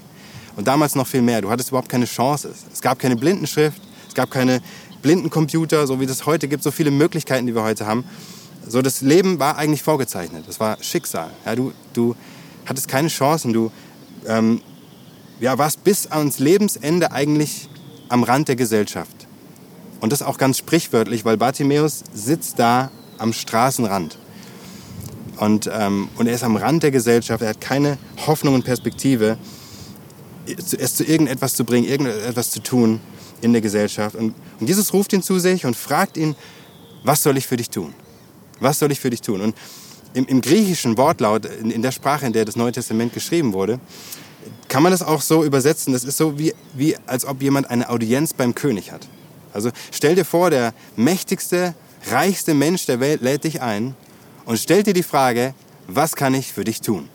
und 0.57 0.67
damals 0.67 0.95
noch 0.95 1.07
viel 1.07 1.21
mehr. 1.21 1.41
Du 1.41 1.49
hattest 1.49 1.69
überhaupt 1.69 1.89
keine 1.89 2.05
Chance. 2.05 2.51
Es 2.73 2.81
gab 2.81 2.99
keine 2.99 3.15
Blindenschrift, 3.15 3.81
es 4.09 4.13
gab 4.13 4.29
keine 4.31 4.59
Blindencomputer, 5.01 5.87
so 5.87 5.99
wie 5.99 6.05
es 6.05 6.25
heute 6.25 6.47
gibt, 6.47 6.63
so 6.63 6.71
viele 6.71 6.91
Möglichkeiten, 6.91 7.47
die 7.47 7.55
wir 7.55 7.63
heute 7.63 7.85
haben. 7.85 8.03
So, 8.67 8.81
das 8.81 9.01
Leben 9.01 9.39
war 9.39 9.57
eigentlich 9.57 9.83
vorgezeichnet. 9.83 10.43
Das 10.47 10.59
war 10.59 10.77
Schicksal. 10.81 11.31
Ja, 11.45 11.55
du, 11.55 11.73
du 11.93 12.15
hattest 12.65 12.87
keine 12.87 13.07
Chancen. 13.07 13.53
Du 13.53 13.71
ähm, 14.27 14.61
ja, 15.39 15.57
warst 15.57 15.83
bis 15.83 16.07
ans 16.07 16.39
Lebensende 16.39 17.11
eigentlich 17.11 17.69
am 18.09 18.23
Rand 18.23 18.47
der 18.47 18.55
Gesellschaft. 18.55 19.27
Und 20.01 20.11
das 20.11 20.21
auch 20.21 20.37
ganz 20.37 20.57
sprichwörtlich, 20.57 21.25
weil 21.25 21.37
Bartimäus 21.37 22.03
sitzt 22.13 22.59
da 22.59 22.91
am 23.17 23.33
Straßenrand. 23.33 24.17
Und, 25.37 25.69
ähm, 25.73 26.09
und 26.17 26.27
er 26.27 26.35
ist 26.35 26.43
am 26.43 26.55
Rand 26.55 26.83
der 26.83 26.91
Gesellschaft, 26.91 27.41
er 27.41 27.49
hat 27.49 27.61
keine 27.61 27.97
Hoffnung 28.27 28.55
und 28.55 28.65
Perspektive, 28.65 29.37
es 30.45 30.95
zu 30.95 31.03
irgendetwas 31.03 31.53
zu 31.53 31.63
bringen, 31.63 31.87
irgendetwas 31.87 32.51
zu 32.51 32.61
tun 32.61 32.99
in 33.41 33.53
der 33.53 33.61
Gesellschaft. 33.61 34.15
Und, 34.15 34.33
Jesus 34.59 34.93
ruft 34.93 35.13
ihn 35.13 35.21
zu 35.21 35.39
sich 35.39 35.65
und 35.65 35.75
fragt 35.75 36.17
ihn, 36.17 36.35
was 37.03 37.23
soll 37.23 37.37
ich 37.37 37.47
für 37.47 37.57
dich 37.57 37.69
tun? 37.69 37.93
Was 38.59 38.79
soll 38.79 38.91
ich 38.91 38.99
für 38.99 39.09
dich 39.09 39.21
tun? 39.21 39.41
Und 39.41 39.55
im, 40.13 40.25
im 40.25 40.41
griechischen 40.41 40.97
Wortlaut, 40.97 41.45
in, 41.45 41.71
in, 41.71 41.81
der 41.81 41.91
Sprache, 41.91 42.25
in 42.25 42.33
der 42.33 42.45
das 42.45 42.55
Neue 42.55 42.71
Testament 42.71 43.13
geschrieben 43.13 43.53
wurde, 43.53 43.79
kann 44.67 44.83
man 44.83 44.91
das 44.91 45.01
auch 45.01 45.21
so 45.21 45.43
übersetzen. 45.43 45.93
Das 45.93 46.03
ist 46.03 46.17
so 46.17 46.37
wie, 46.37 46.53
wie 46.73 46.95
als 47.05 47.25
ob 47.25 47.41
jemand 47.41 47.69
eine 47.69 47.89
Audienz 47.89 48.33
beim 48.33 48.53
König 48.55 48.91
hat. 48.91 49.07
Also 49.53 49.71
stell 49.91 50.15
dir 50.15 50.25
vor, 50.25 50.49
der 50.49 50.73
mächtigste, 50.95 51.73
reichste 52.09 52.53
Mensch 52.53 52.85
der 52.85 52.99
Welt 52.99 53.21
lädt 53.21 53.43
dich 53.43 53.61
ein 53.61 53.95
und 54.45 54.59
stellt 54.59 54.87
dir 54.87 54.93
die 54.93 55.03
Frage, 55.03 55.53
was 55.87 56.15
kann 56.15 56.33
ich 56.33 56.53
für 56.53 56.63
dich 56.63 56.81
tun? 56.81 57.09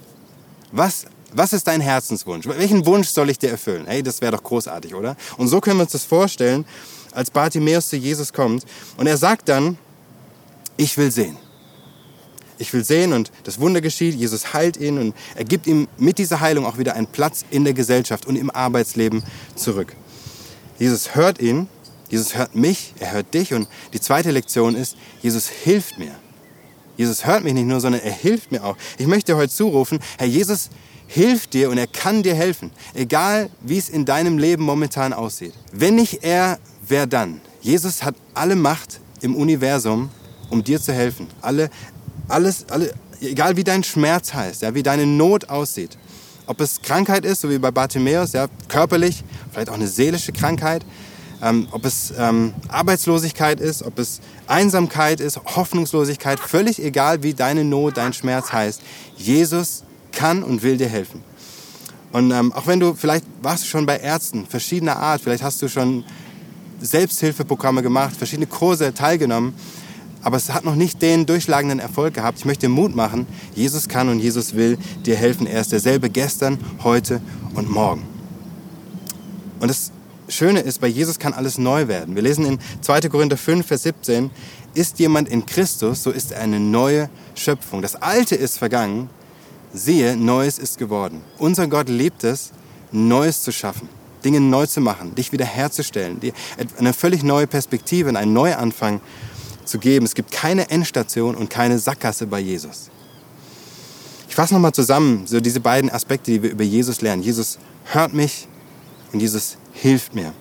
Was, 0.72 1.06
was 1.34 1.52
ist 1.52 1.66
dein 1.66 1.80
Herzenswunsch? 1.80 2.46
Welchen 2.46 2.86
Wunsch 2.86 3.08
soll 3.08 3.30
ich 3.30 3.38
dir 3.38 3.50
erfüllen? 3.50 3.84
Hey, 3.86 4.02
das 4.02 4.20
wäre 4.20 4.32
doch 4.32 4.42
großartig, 4.42 4.94
oder? 4.94 5.16
Und 5.36 5.48
so 5.48 5.60
können 5.60 5.78
wir 5.78 5.82
uns 5.82 5.92
das 5.92 6.04
vorstellen, 6.04 6.64
als 7.12 7.30
Bartimäus 7.30 7.88
zu 7.88 7.96
Jesus 7.96 8.32
kommt 8.32 8.64
und 8.96 9.06
er 9.06 9.16
sagt 9.16 9.48
dann, 9.48 9.78
ich 10.76 10.96
will 10.96 11.10
sehen. 11.10 11.36
Ich 12.58 12.72
will 12.72 12.84
sehen 12.84 13.12
und 13.12 13.32
das 13.42 13.60
Wunder 13.60 13.80
geschieht, 13.80 14.14
Jesus 14.14 14.54
heilt 14.54 14.76
ihn 14.76 14.98
und 14.98 15.14
er 15.34 15.44
gibt 15.44 15.66
ihm 15.66 15.88
mit 15.98 16.18
dieser 16.18 16.40
Heilung 16.40 16.66
auch 16.66 16.78
wieder 16.78 16.94
einen 16.94 17.08
Platz 17.08 17.44
in 17.50 17.64
der 17.64 17.74
Gesellschaft 17.74 18.26
und 18.26 18.36
im 18.36 18.50
Arbeitsleben 18.50 19.22
zurück. 19.56 19.94
Jesus 20.78 21.14
hört 21.14 21.40
ihn 21.40 21.68
Jesus 22.14 22.36
hört 22.36 22.54
mich, 22.54 22.94
er 23.00 23.12
hört 23.12 23.34
dich. 23.34 23.54
Und 23.54 23.68
die 23.92 24.00
zweite 24.00 24.30
Lektion 24.30 24.76
ist, 24.76 24.96
Jesus 25.20 25.48
hilft 25.48 25.98
mir. 25.98 26.12
Jesus 26.96 27.26
hört 27.26 27.42
mich 27.42 27.54
nicht 27.54 27.66
nur, 27.66 27.80
sondern 27.80 28.02
er 28.02 28.12
hilft 28.12 28.52
mir 28.52 28.64
auch. 28.64 28.76
Ich 28.98 29.08
möchte 29.08 29.36
heute 29.36 29.52
zurufen, 29.52 29.98
Herr 30.16 30.28
Jesus 30.28 30.70
hilft 31.06 31.54
dir 31.54 31.70
und 31.70 31.78
er 31.78 31.86
kann 31.86 32.22
dir 32.22 32.34
helfen. 32.34 32.70
Egal, 32.94 33.50
wie 33.60 33.78
es 33.78 33.88
in 33.88 34.04
deinem 34.04 34.38
Leben 34.38 34.64
momentan 34.64 35.12
aussieht. 35.12 35.54
Wenn 35.72 35.96
nicht 35.96 36.24
er, 36.24 36.58
wer 36.86 37.06
dann? 37.06 37.40
Jesus 37.60 38.02
hat 38.02 38.14
alle 38.34 38.56
Macht 38.56 39.00
im 39.20 39.36
Universum, 39.36 40.10
um 40.50 40.62
dir 40.62 40.80
zu 40.80 40.92
helfen. 40.92 41.28
Alle, 41.40 41.70
alles, 42.28 42.66
alle, 42.68 42.92
egal 43.20 43.56
wie 43.56 43.64
dein 43.64 43.84
Schmerz 43.84 44.34
heißt, 44.34 44.62
ja, 44.62 44.74
wie 44.74 44.82
deine 44.82 45.06
Not 45.06 45.48
aussieht. 45.48 45.96
Ob 46.46 46.60
es 46.60 46.82
Krankheit 46.82 47.24
ist, 47.24 47.40
so 47.40 47.48
wie 47.48 47.58
bei 47.58 47.70
Bartimäus, 47.70 48.32
ja, 48.32 48.48
körperlich, 48.68 49.24
vielleicht 49.50 49.70
auch 49.70 49.74
eine 49.74 49.88
seelische 49.88 50.32
Krankheit. 50.32 50.84
Ähm, 51.42 51.68
ob 51.72 51.84
es 51.84 52.12
ähm, 52.16 52.54
Arbeitslosigkeit 52.68 53.60
ist, 53.60 53.82
ob 53.82 53.98
es 53.98 54.20
Einsamkeit 54.46 55.20
ist, 55.20 55.38
Hoffnungslosigkeit, 55.44 56.38
völlig 56.38 56.82
egal, 56.82 57.22
wie 57.22 57.34
deine 57.34 57.64
Not, 57.64 57.96
dein 57.96 58.12
Schmerz 58.12 58.52
heißt. 58.52 58.80
Jesus 59.16 59.84
kann 60.14 60.42
und 60.42 60.62
will 60.62 60.76
dir 60.76 60.88
helfen. 60.88 61.22
Und 62.12 62.30
ähm, 62.30 62.52
auch 62.52 62.66
wenn 62.66 62.78
du, 62.78 62.94
vielleicht 62.94 63.24
warst 63.42 63.64
du 63.64 63.68
schon 63.68 63.86
bei 63.86 63.96
Ärzten 63.96 64.46
verschiedener 64.46 64.96
Art, 64.96 65.20
vielleicht 65.20 65.42
hast 65.42 65.60
du 65.62 65.68
schon 65.68 66.04
Selbsthilfeprogramme 66.80 67.82
gemacht, 67.82 68.16
verschiedene 68.16 68.46
Kurse 68.46 68.94
teilgenommen, 68.94 69.54
aber 70.22 70.36
es 70.36 70.52
hat 70.52 70.64
noch 70.64 70.76
nicht 70.76 71.02
den 71.02 71.26
durchschlagenden 71.26 71.80
Erfolg 71.80 72.14
gehabt. 72.14 72.38
Ich 72.38 72.44
möchte 72.44 72.68
Mut 72.68 72.94
machen, 72.94 73.26
Jesus 73.54 73.88
kann 73.88 74.08
und 74.08 74.20
Jesus 74.20 74.54
will 74.54 74.78
dir 75.04 75.16
helfen. 75.16 75.46
Er 75.46 75.60
ist 75.60 75.72
derselbe 75.72 76.08
gestern, 76.08 76.58
heute 76.82 77.20
und 77.54 77.68
morgen. 77.68 78.02
Und 79.60 79.68
das 79.68 79.92
Schöne 80.28 80.60
ist, 80.60 80.80
bei 80.80 80.86
Jesus 80.86 81.18
kann 81.18 81.34
alles 81.34 81.58
neu 81.58 81.88
werden. 81.88 82.14
Wir 82.14 82.22
lesen 82.22 82.46
in 82.46 82.58
2. 82.80 83.02
Korinther 83.08 83.36
5, 83.36 83.66
Vers 83.66 83.82
17, 83.82 84.30
ist 84.72 84.98
jemand 84.98 85.28
in 85.28 85.44
Christus, 85.44 86.02
so 86.02 86.10
ist 86.10 86.32
er 86.32 86.40
eine 86.40 86.58
neue 86.58 87.10
Schöpfung. 87.34 87.82
Das 87.82 87.96
Alte 87.96 88.34
ist 88.34 88.58
vergangen, 88.58 89.10
siehe, 89.74 90.16
Neues 90.16 90.58
ist 90.58 90.78
geworden. 90.78 91.20
Unser 91.38 91.66
Gott 91.66 91.88
liebt 91.88 92.24
es, 92.24 92.52
Neues 92.92 93.42
zu 93.42 93.52
schaffen, 93.52 93.88
Dinge 94.24 94.40
neu 94.40 94.66
zu 94.66 94.80
machen, 94.80 95.14
dich 95.14 95.32
wiederherzustellen, 95.32 96.20
dir 96.20 96.32
eine 96.78 96.94
völlig 96.94 97.24
neue 97.24 97.46
Perspektive, 97.46 98.16
einen 98.16 98.32
Neuanfang 98.32 99.00
zu 99.64 99.78
geben. 99.78 100.06
Es 100.06 100.14
gibt 100.14 100.30
keine 100.30 100.70
Endstation 100.70 101.34
und 101.34 101.50
keine 101.50 101.78
Sackgasse 101.78 102.26
bei 102.26 102.38
Jesus. 102.38 102.90
Ich 104.28 104.34
fasse 104.34 104.54
nochmal 104.54 104.72
zusammen, 104.72 105.26
so 105.26 105.40
diese 105.40 105.60
beiden 105.60 105.90
Aspekte, 105.90 106.30
die 106.30 106.42
wir 106.42 106.50
über 106.50 106.64
Jesus 106.64 107.00
lernen. 107.00 107.22
Jesus 107.22 107.58
hört 107.84 108.14
mich 108.14 108.48
und 109.12 109.20
Jesus 109.20 109.56
hilft 109.72 110.14
mir. 110.14 110.32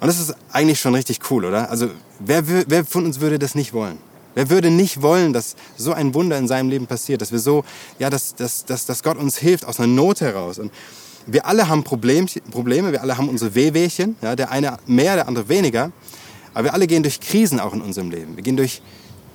Und 0.00 0.08
das 0.08 0.18
ist 0.18 0.34
eigentlich 0.50 0.80
schon 0.80 0.94
richtig 0.94 1.20
cool, 1.30 1.44
oder? 1.44 1.70
Also 1.70 1.90
wer, 2.18 2.42
wer 2.46 2.84
von 2.84 3.04
uns 3.04 3.20
würde 3.20 3.38
das 3.38 3.54
nicht 3.54 3.72
wollen? 3.72 3.98
Wer 4.34 4.50
würde 4.50 4.70
nicht 4.70 5.02
wollen, 5.02 5.32
dass 5.32 5.56
so 5.76 5.92
ein 5.92 6.14
Wunder 6.14 6.38
in 6.38 6.48
seinem 6.48 6.70
Leben 6.70 6.86
passiert, 6.86 7.20
dass 7.20 7.32
wir 7.32 7.38
so, 7.38 7.64
ja, 7.98 8.10
dass, 8.10 8.34
dass, 8.34 8.64
dass, 8.64 8.86
dass 8.86 9.02
Gott 9.02 9.18
uns 9.18 9.36
hilft 9.36 9.64
aus 9.64 9.78
einer 9.78 9.88
Not 9.88 10.20
heraus. 10.20 10.58
Und 10.58 10.72
wir 11.26 11.46
alle 11.46 11.68
haben 11.68 11.84
Problem, 11.84 12.26
Probleme, 12.50 12.92
wir 12.92 13.02
alle 13.02 13.16
haben 13.16 13.28
unsere 13.28 13.54
Wehwehchen, 13.54 14.16
ja, 14.22 14.34
der 14.34 14.50
eine 14.50 14.78
mehr, 14.86 15.16
der 15.16 15.28
andere 15.28 15.48
weniger. 15.48 15.92
Aber 16.54 16.64
wir 16.64 16.74
alle 16.74 16.86
gehen 16.86 17.02
durch 17.02 17.20
Krisen 17.20 17.60
auch 17.60 17.72
in 17.72 17.80
unserem 17.80 18.10
Leben. 18.10 18.36
Wir 18.36 18.42
gehen 18.42 18.56
durch 18.56 18.82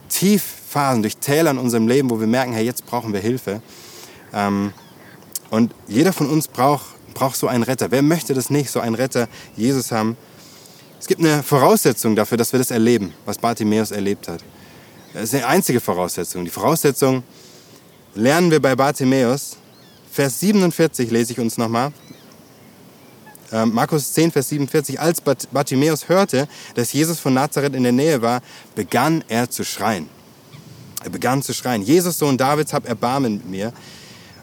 Tiefphasen, 0.09 1.01
durch 1.01 1.17
Täler 1.17 1.51
in 1.51 1.57
unserem 1.57 1.87
Leben, 1.87 2.09
wo 2.09 2.19
wir 2.19 2.27
merken, 2.27 2.53
hey, 2.53 2.65
jetzt 2.65 2.85
brauchen 2.85 3.13
wir 3.13 3.19
Hilfe. 3.19 3.61
Ähm, 4.33 4.73
und 5.49 5.73
jeder 5.87 6.13
von 6.13 6.29
uns 6.29 6.47
braucht, 6.47 6.85
braucht 7.13 7.37
so 7.37 7.47
einen 7.47 7.63
Retter. 7.63 7.91
Wer 7.91 8.01
möchte 8.01 8.33
das 8.33 8.49
nicht, 8.49 8.69
so 8.69 8.79
einen 8.79 8.95
Retter, 8.95 9.27
Jesus 9.55 9.91
haben? 9.91 10.17
Es 10.99 11.07
gibt 11.07 11.21
eine 11.21 11.43
Voraussetzung 11.43 12.15
dafür, 12.15 12.37
dass 12.37 12.51
wir 12.51 12.59
das 12.59 12.71
erleben, 12.71 13.13
was 13.25 13.37
Bartimäus 13.37 13.91
erlebt 13.91 14.27
hat. 14.27 14.43
Das 15.17 15.33
ist 15.33 15.33
eine 15.33 15.47
einzige 15.47 15.79
Voraussetzung. 15.79 16.45
Die 16.45 16.51
Voraussetzung 16.51 17.23
lernen 18.13 18.51
wir 18.51 18.61
bei 18.61 18.75
Bartimäus. 18.75 19.57
Vers 20.11 20.39
47 20.41 21.09
lese 21.09 21.33
ich 21.33 21.39
uns 21.39 21.57
nochmal. 21.57 21.91
Ähm, 23.51 23.73
Markus 23.73 24.13
10, 24.13 24.31
Vers 24.31 24.49
47, 24.49 24.99
als 24.99 25.19
Bartimäus 25.21 26.07
hörte, 26.07 26.47
dass 26.75 26.93
Jesus 26.93 27.19
von 27.19 27.33
Nazareth 27.33 27.73
in 27.73 27.81
der 27.81 27.93
Nähe 27.93 28.21
war, 28.21 28.43
begann 28.75 29.23
er 29.27 29.49
zu 29.49 29.63
schreien. 29.63 30.07
Er 31.03 31.09
begann 31.09 31.41
zu 31.41 31.51
schreien, 31.51 31.81
Jesus, 31.81 32.19
Sohn 32.19 32.37
Davids, 32.37 32.71
hab 32.71 32.87
Erbarmen 32.87 33.37
mit 33.37 33.49
mir. 33.49 33.73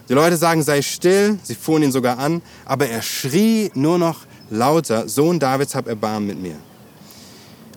Die 0.08 0.14
Leute 0.14 0.36
sagen, 0.36 0.64
sei 0.64 0.82
still, 0.82 1.38
sie 1.44 1.54
fuhren 1.54 1.84
ihn 1.84 1.92
sogar 1.92 2.18
an, 2.18 2.42
aber 2.64 2.88
er 2.88 3.02
schrie 3.02 3.70
nur 3.74 3.98
noch 3.98 4.26
lauter, 4.50 5.08
Sohn 5.08 5.38
Davids, 5.38 5.76
hab 5.76 5.86
Erbarmen 5.86 6.26
mit 6.26 6.42
mir. 6.42 6.56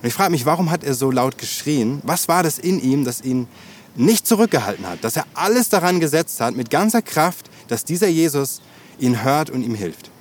Und 0.01 0.07
ich 0.07 0.13
frage 0.13 0.31
mich, 0.31 0.45
warum 0.45 0.71
hat 0.71 0.83
er 0.83 0.93
so 0.93 1.11
laut 1.11 1.37
geschrien? 1.37 2.01
Was 2.03 2.27
war 2.27 2.43
das 2.43 2.59
in 2.59 2.79
ihm, 2.79 3.03
das 3.03 3.21
ihn 3.21 3.47
nicht 3.95 4.27
zurückgehalten 4.27 4.87
hat, 4.87 5.03
dass 5.03 5.15
er 5.15 5.25
alles 5.33 5.69
daran 5.69 5.99
gesetzt 5.99 6.39
hat, 6.39 6.55
mit 6.55 6.69
ganzer 6.69 7.01
Kraft, 7.01 7.49
dass 7.67 7.83
dieser 7.83 8.07
Jesus 8.07 8.61
ihn 8.99 9.23
hört 9.23 9.49
und 9.49 9.63
ihm 9.63 9.73
hilft? 9.73 10.11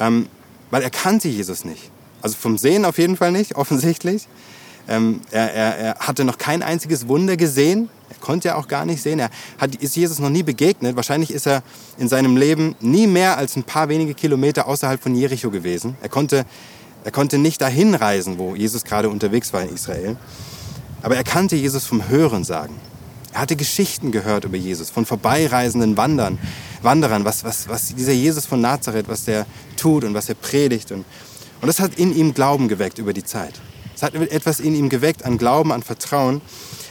ähm, 0.00 0.26
weil 0.70 0.82
er 0.82 0.90
kannte 0.90 1.28
Jesus 1.28 1.64
nicht. 1.64 1.90
Also 2.22 2.36
vom 2.36 2.58
Sehen 2.58 2.84
auf 2.84 2.98
jeden 2.98 3.16
Fall 3.16 3.30
nicht, 3.30 3.54
offensichtlich. 3.56 4.26
Ähm, 4.88 5.20
er, 5.30 5.52
er, 5.54 5.76
er, 5.76 5.94
hatte 5.96 6.24
noch 6.24 6.38
kein 6.38 6.62
einziges 6.62 7.06
Wunder 7.06 7.36
gesehen. 7.36 7.90
Er 8.08 8.16
konnte 8.16 8.48
ja 8.48 8.54
auch 8.56 8.66
gar 8.66 8.86
nicht 8.86 9.02
sehen. 9.02 9.20
Er 9.20 9.30
hat, 9.58 9.76
ist 9.76 9.94
Jesus 9.94 10.18
noch 10.18 10.30
nie 10.30 10.42
begegnet. 10.42 10.96
Wahrscheinlich 10.96 11.30
ist 11.30 11.46
er 11.46 11.62
in 11.98 12.08
seinem 12.08 12.36
Leben 12.36 12.74
nie 12.80 13.06
mehr 13.06 13.36
als 13.36 13.54
ein 13.56 13.62
paar 13.62 13.88
wenige 13.88 14.14
Kilometer 14.14 14.66
außerhalb 14.66 15.00
von 15.00 15.14
Jericho 15.14 15.50
gewesen. 15.50 15.96
Er 16.02 16.08
konnte, 16.08 16.44
er 17.04 17.10
konnte 17.10 17.38
nicht 17.38 17.60
dahin 17.60 17.94
reisen, 17.94 18.38
wo 18.38 18.54
Jesus 18.54 18.84
gerade 18.84 19.08
unterwegs 19.08 19.52
war 19.52 19.62
in 19.62 19.74
Israel. 19.74 20.16
Aber 21.02 21.16
er 21.16 21.24
kannte 21.24 21.56
Jesus 21.56 21.86
vom 21.86 22.08
Hören 22.08 22.44
sagen. 22.44 22.74
Er 23.32 23.42
hatte 23.42 23.56
Geschichten 23.56 24.10
gehört 24.10 24.44
über 24.44 24.56
Jesus, 24.56 24.90
von 24.90 25.06
vorbeireisenden 25.06 25.96
Wandern, 25.96 26.38
Wanderern, 26.82 27.24
was, 27.24 27.44
was, 27.44 27.68
was 27.68 27.94
dieser 27.94 28.12
Jesus 28.12 28.44
von 28.44 28.60
Nazareth, 28.60 29.08
was 29.08 29.24
der 29.24 29.46
tut 29.76 30.04
und 30.04 30.14
was 30.14 30.28
er 30.28 30.34
predigt. 30.34 30.90
Und, 30.90 31.04
und 31.60 31.66
das 31.68 31.78
hat 31.78 31.94
in 31.94 32.14
ihm 32.14 32.34
Glauben 32.34 32.68
geweckt 32.68 32.98
über 32.98 33.12
die 33.12 33.24
Zeit. 33.24 33.54
Es 33.94 34.02
hat 34.02 34.14
etwas 34.14 34.60
in 34.60 34.74
ihm 34.74 34.88
geweckt 34.88 35.24
an 35.24 35.38
Glauben, 35.38 35.72
an 35.72 35.82
Vertrauen. 35.82 36.40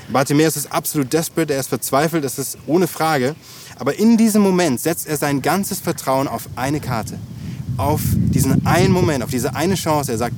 Bartimäus 0.10 0.56
ist 0.56 0.72
absolut 0.72 1.12
desperate, 1.12 1.54
er 1.54 1.60
ist 1.60 1.70
verzweifelt, 1.70 2.24
das 2.24 2.39
ist 2.39 2.58
ohne 2.68 2.88
Frage. 2.88 3.36
Aber 3.78 3.98
in 3.98 4.18
diesem 4.18 4.42
Moment 4.42 4.80
setzt 4.80 5.08
er 5.08 5.18
sein 5.18 5.42
ganzes 5.42 5.80
Vertrauen 5.80 6.28
auf 6.28 6.50
eine 6.56 6.80
Karte. 6.80 7.18
Auf 7.79 8.01
diesen 8.13 8.65
einen 8.65 8.91
Moment, 8.91 9.24
auf 9.24 9.29
diese 9.29 9.55
eine 9.55 9.75
Chance. 9.75 10.12
Er 10.12 10.17
sagt, 10.17 10.36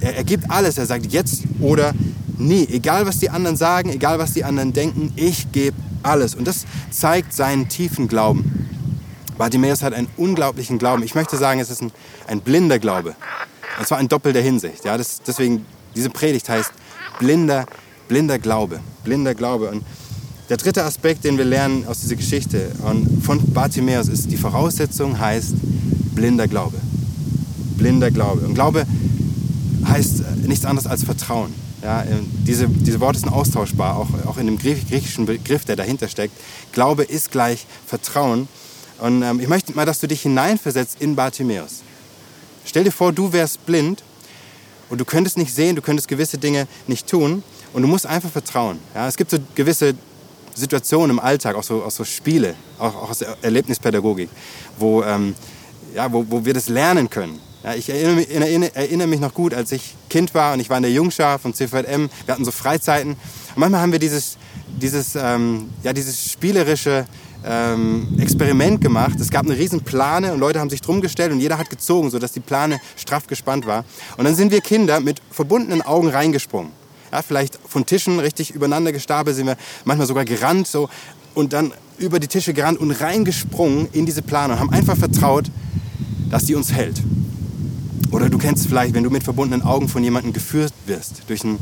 er, 0.00 0.16
er 0.16 0.24
gibt 0.24 0.48
alles. 0.48 0.78
Er 0.78 0.86
sagt 0.86 1.12
jetzt 1.12 1.42
oder 1.60 1.92
nie. 2.38 2.68
Egal 2.70 3.04
was 3.04 3.18
die 3.18 3.30
anderen 3.30 3.56
sagen, 3.56 3.90
egal 3.90 4.18
was 4.18 4.32
die 4.32 4.44
anderen 4.44 4.72
denken, 4.72 5.12
ich 5.16 5.50
gebe 5.50 5.76
alles. 6.04 6.36
Und 6.36 6.46
das 6.46 6.66
zeigt 6.90 7.32
seinen 7.32 7.68
tiefen 7.68 8.06
Glauben. 8.06 8.68
Bartimäus 9.36 9.82
hat 9.82 9.92
einen 9.92 10.06
unglaublichen 10.16 10.78
Glauben. 10.78 11.02
Ich 11.02 11.16
möchte 11.16 11.36
sagen, 11.36 11.58
es 11.58 11.68
ist 11.68 11.82
ein, 11.82 11.90
ein 12.28 12.40
blinder 12.40 12.78
Glaube. 12.78 13.16
Und 13.78 13.88
zwar 13.88 13.98
in 13.98 14.08
doppelter 14.08 14.40
Hinsicht. 14.40 14.84
Ja, 14.84 14.96
das, 14.96 15.20
deswegen, 15.26 15.66
diese 15.96 16.10
Predigt 16.10 16.48
heißt 16.48 16.70
blinder, 17.18 17.66
blinder 18.06 18.38
Glaube. 18.38 18.78
Blinder 19.02 19.34
Glaube. 19.34 19.70
Und 19.70 19.84
der 20.48 20.58
dritte 20.58 20.84
Aspekt, 20.84 21.24
den 21.24 21.38
wir 21.38 21.44
lernen 21.44 21.86
aus 21.88 22.00
dieser 22.02 22.14
Geschichte 22.16 22.70
von 23.22 23.52
Bartimäus, 23.52 24.08
ist, 24.08 24.30
die 24.30 24.36
Voraussetzung 24.36 25.18
heißt 25.18 25.54
blinder 26.14 26.48
Glaube. 26.48 26.76
Blinder 27.76 28.10
Glaube. 28.10 28.46
Und 28.46 28.54
Glaube 28.54 28.86
heißt 29.86 30.22
nichts 30.46 30.64
anderes 30.64 30.86
als 30.86 31.04
Vertrauen. 31.04 31.52
Ja, 31.82 32.02
äh, 32.02 32.06
diese, 32.46 32.66
diese 32.66 33.00
Worte 33.00 33.18
sind 33.18 33.28
austauschbar, 33.28 33.96
auch, 33.98 34.08
auch 34.26 34.38
in 34.38 34.46
dem 34.46 34.58
griechischen 34.58 35.26
Begriff, 35.26 35.64
der 35.66 35.76
dahinter 35.76 36.08
steckt. 36.08 36.34
Glaube 36.72 37.04
ist 37.04 37.30
gleich 37.30 37.66
Vertrauen. 37.86 38.48
Und 38.98 39.22
ähm, 39.22 39.40
ich 39.40 39.48
möchte 39.48 39.74
mal, 39.74 39.84
dass 39.84 40.00
du 40.00 40.08
dich 40.08 40.22
hineinversetzt 40.22 41.00
in 41.00 41.14
Bartimäus. 41.14 41.82
Stell 42.64 42.84
dir 42.84 42.90
vor, 42.90 43.12
du 43.12 43.32
wärst 43.32 43.66
blind 43.66 44.02
und 44.88 44.98
du 44.98 45.04
könntest 45.04 45.36
nicht 45.36 45.54
sehen, 45.54 45.76
du 45.76 45.82
könntest 45.82 46.08
gewisse 46.08 46.38
Dinge 46.38 46.66
nicht 46.86 47.06
tun 47.06 47.42
und 47.74 47.82
du 47.82 47.88
musst 47.88 48.06
einfach 48.06 48.30
vertrauen. 48.30 48.78
Ja, 48.94 49.06
es 49.06 49.16
gibt 49.16 49.30
so 49.30 49.38
gewisse 49.54 49.94
Situationen 50.54 51.10
im 51.10 51.18
Alltag, 51.18 51.56
auch 51.56 51.64
so, 51.64 51.82
auch 51.82 51.90
so 51.90 52.04
Spiele, 52.04 52.54
auch, 52.78 52.94
auch 52.94 53.10
aus 53.10 53.18
der 53.18 53.36
Erlebnispädagogik, 53.42 54.30
wo, 54.78 55.02
ähm, 55.02 55.34
ja, 55.94 56.12
wo, 56.12 56.26
wo 56.28 56.44
wir 56.44 56.54
das 56.54 56.68
lernen 56.68 57.08
können. 57.08 57.38
Ja, 57.62 57.74
ich 57.74 57.88
erinnere 57.88 58.16
mich, 58.16 58.30
erinnere, 58.30 58.74
erinnere 58.74 59.08
mich, 59.08 59.20
noch 59.20 59.32
gut, 59.32 59.54
als 59.54 59.72
ich 59.72 59.94
Kind 60.10 60.34
war 60.34 60.52
und 60.52 60.60
ich 60.60 60.68
war 60.68 60.76
in 60.76 60.82
der 60.82 60.92
Jungschar 60.92 61.38
von 61.38 61.54
CVM. 61.54 62.10
Wir 62.26 62.34
hatten 62.34 62.44
so 62.44 62.50
Freizeiten. 62.50 63.12
Und 63.12 63.18
manchmal 63.56 63.80
haben 63.80 63.92
wir 63.92 63.98
dieses, 63.98 64.36
dieses, 64.68 65.14
ähm, 65.14 65.70
ja, 65.82 65.92
dieses 65.92 66.30
spielerische 66.32 67.06
ähm, 67.42 68.08
Experiment 68.18 68.80
gemacht. 68.80 69.18
Es 69.18 69.30
gab 69.30 69.46
eine 69.46 69.56
riesen 69.56 69.82
Plane 69.82 70.32
und 70.32 70.40
Leute 70.40 70.60
haben 70.60 70.70
sich 70.70 70.82
drum 70.82 71.00
gestellt 71.00 71.32
und 71.32 71.40
jeder 71.40 71.56
hat 71.56 71.70
gezogen, 71.70 72.10
sodass 72.10 72.32
die 72.32 72.40
Plane 72.40 72.80
straff 72.96 73.26
gespannt 73.26 73.66
war. 73.66 73.84
Und 74.16 74.24
dann 74.24 74.34
sind 74.34 74.52
wir 74.52 74.60
Kinder 74.60 75.00
mit 75.00 75.22
verbundenen 75.30 75.80
Augen 75.80 76.08
reingesprungen. 76.08 76.72
Ja, 77.12 77.22
vielleicht 77.22 77.58
von 77.66 77.86
Tischen 77.86 78.18
richtig 78.18 78.50
übereinander 78.50 78.92
gestapelt 78.92 79.36
sind 79.36 79.46
wir 79.46 79.56
manchmal 79.84 80.06
sogar 80.06 80.24
gerannt 80.24 80.66
so 80.66 80.88
und 81.34 81.52
dann 81.52 81.72
über 81.98 82.20
die 82.20 82.28
Tische 82.28 82.54
gerannt 82.54 82.78
und 82.78 82.90
reingesprungen 82.90 83.88
in 83.92 84.06
diese 84.06 84.22
Plane 84.22 84.54
und 84.54 84.60
haben 84.60 84.70
einfach 84.70 84.96
vertraut, 84.96 85.50
dass 86.30 86.44
die 86.46 86.54
uns 86.54 86.72
hält. 86.72 87.00
Oder 88.10 88.28
du 88.28 88.38
kennst 88.38 88.66
vielleicht, 88.66 88.94
wenn 88.94 89.04
du 89.04 89.10
mit 89.10 89.24
verbundenen 89.24 89.66
Augen 89.66 89.88
von 89.88 90.02
jemandem 90.02 90.32
geführt 90.32 90.72
wirst, 90.86 91.22
durch 91.26 91.44
einen 91.44 91.58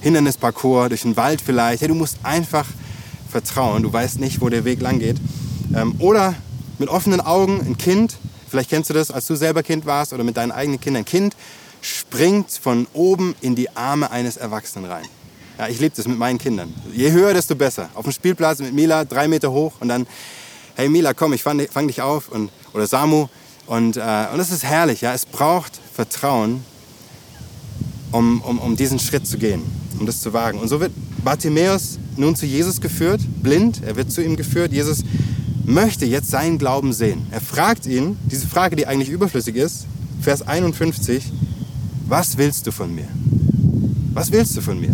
Hindernisparcours, 0.00 0.88
durch 0.88 1.04
einen 1.04 1.16
Wald 1.16 1.40
vielleicht. 1.40 1.82
Hey, 1.82 1.88
du 1.88 1.94
musst 1.94 2.18
einfach 2.22 2.66
vertrauen. 3.28 3.82
Du 3.82 3.92
weißt 3.92 4.20
nicht, 4.20 4.40
wo 4.40 4.48
der 4.48 4.64
Weg 4.64 4.80
lang 4.80 4.98
geht. 4.98 5.16
Ähm, 5.74 5.94
oder 5.98 6.34
mit 6.78 6.88
offenen 6.88 7.20
Augen 7.20 7.60
ein 7.60 7.78
Kind, 7.78 8.16
vielleicht 8.48 8.70
kennst 8.70 8.90
du 8.90 8.94
das, 8.94 9.10
als 9.10 9.26
du 9.26 9.34
selber 9.34 9.62
Kind 9.62 9.86
warst 9.86 10.12
oder 10.12 10.24
mit 10.24 10.36
deinen 10.36 10.52
eigenen 10.52 10.80
Kindern. 10.80 11.02
Ein 11.02 11.06
Kind 11.06 11.36
springt 11.80 12.50
von 12.50 12.86
oben 12.92 13.34
in 13.40 13.54
die 13.54 13.74
Arme 13.76 14.10
eines 14.10 14.36
Erwachsenen 14.36 14.90
rein. 14.90 15.06
Ja, 15.60 15.68
ich 15.68 15.78
liebe 15.78 15.94
das 15.94 16.08
mit 16.08 16.18
meinen 16.18 16.38
Kindern. 16.38 16.72
Je 16.94 17.12
höher, 17.12 17.34
desto 17.34 17.54
besser. 17.54 17.90
Auf 17.92 18.04
dem 18.04 18.12
Spielplatz 18.12 18.60
mit 18.60 18.72
Mila, 18.72 19.04
drei 19.04 19.28
Meter 19.28 19.52
hoch 19.52 19.74
und 19.80 19.88
dann, 19.88 20.06
hey 20.74 20.88
Mila, 20.88 21.12
komm, 21.12 21.34
ich 21.34 21.42
fang, 21.42 21.60
fang 21.70 21.86
dich 21.86 22.00
auf 22.00 22.30
und, 22.30 22.50
oder 22.72 22.86
Samu. 22.86 23.28
Und, 23.66 23.98
äh, 23.98 24.00
und 24.32 24.38
das 24.38 24.52
ist 24.52 24.64
herrlich, 24.64 25.02
ja. 25.02 25.12
Es 25.12 25.26
braucht 25.26 25.78
Vertrauen, 25.92 26.64
um, 28.10 28.40
um, 28.40 28.58
um 28.58 28.74
diesen 28.74 28.98
Schritt 28.98 29.26
zu 29.26 29.36
gehen, 29.36 29.60
um 29.98 30.06
das 30.06 30.22
zu 30.22 30.32
wagen. 30.32 30.58
Und 30.58 30.68
so 30.68 30.80
wird 30.80 30.92
Bartimäus 31.22 31.98
nun 32.16 32.34
zu 32.36 32.46
Jesus 32.46 32.80
geführt, 32.80 33.20
blind, 33.42 33.82
er 33.84 33.96
wird 33.96 34.10
zu 34.10 34.24
ihm 34.24 34.36
geführt. 34.36 34.72
Jesus 34.72 35.04
möchte 35.66 36.06
jetzt 36.06 36.30
seinen 36.30 36.56
Glauben 36.56 36.94
sehen. 36.94 37.26
Er 37.32 37.42
fragt 37.42 37.84
ihn, 37.84 38.16
diese 38.24 38.46
Frage, 38.46 38.76
die 38.76 38.86
eigentlich 38.86 39.10
überflüssig 39.10 39.56
ist, 39.56 39.84
Vers 40.22 40.40
51, 40.40 41.22
was 42.08 42.38
willst 42.38 42.66
du 42.66 42.72
von 42.72 42.94
mir? 42.94 43.08
Was 44.14 44.32
willst 44.32 44.56
du 44.56 44.62
von 44.62 44.80
mir? 44.80 44.92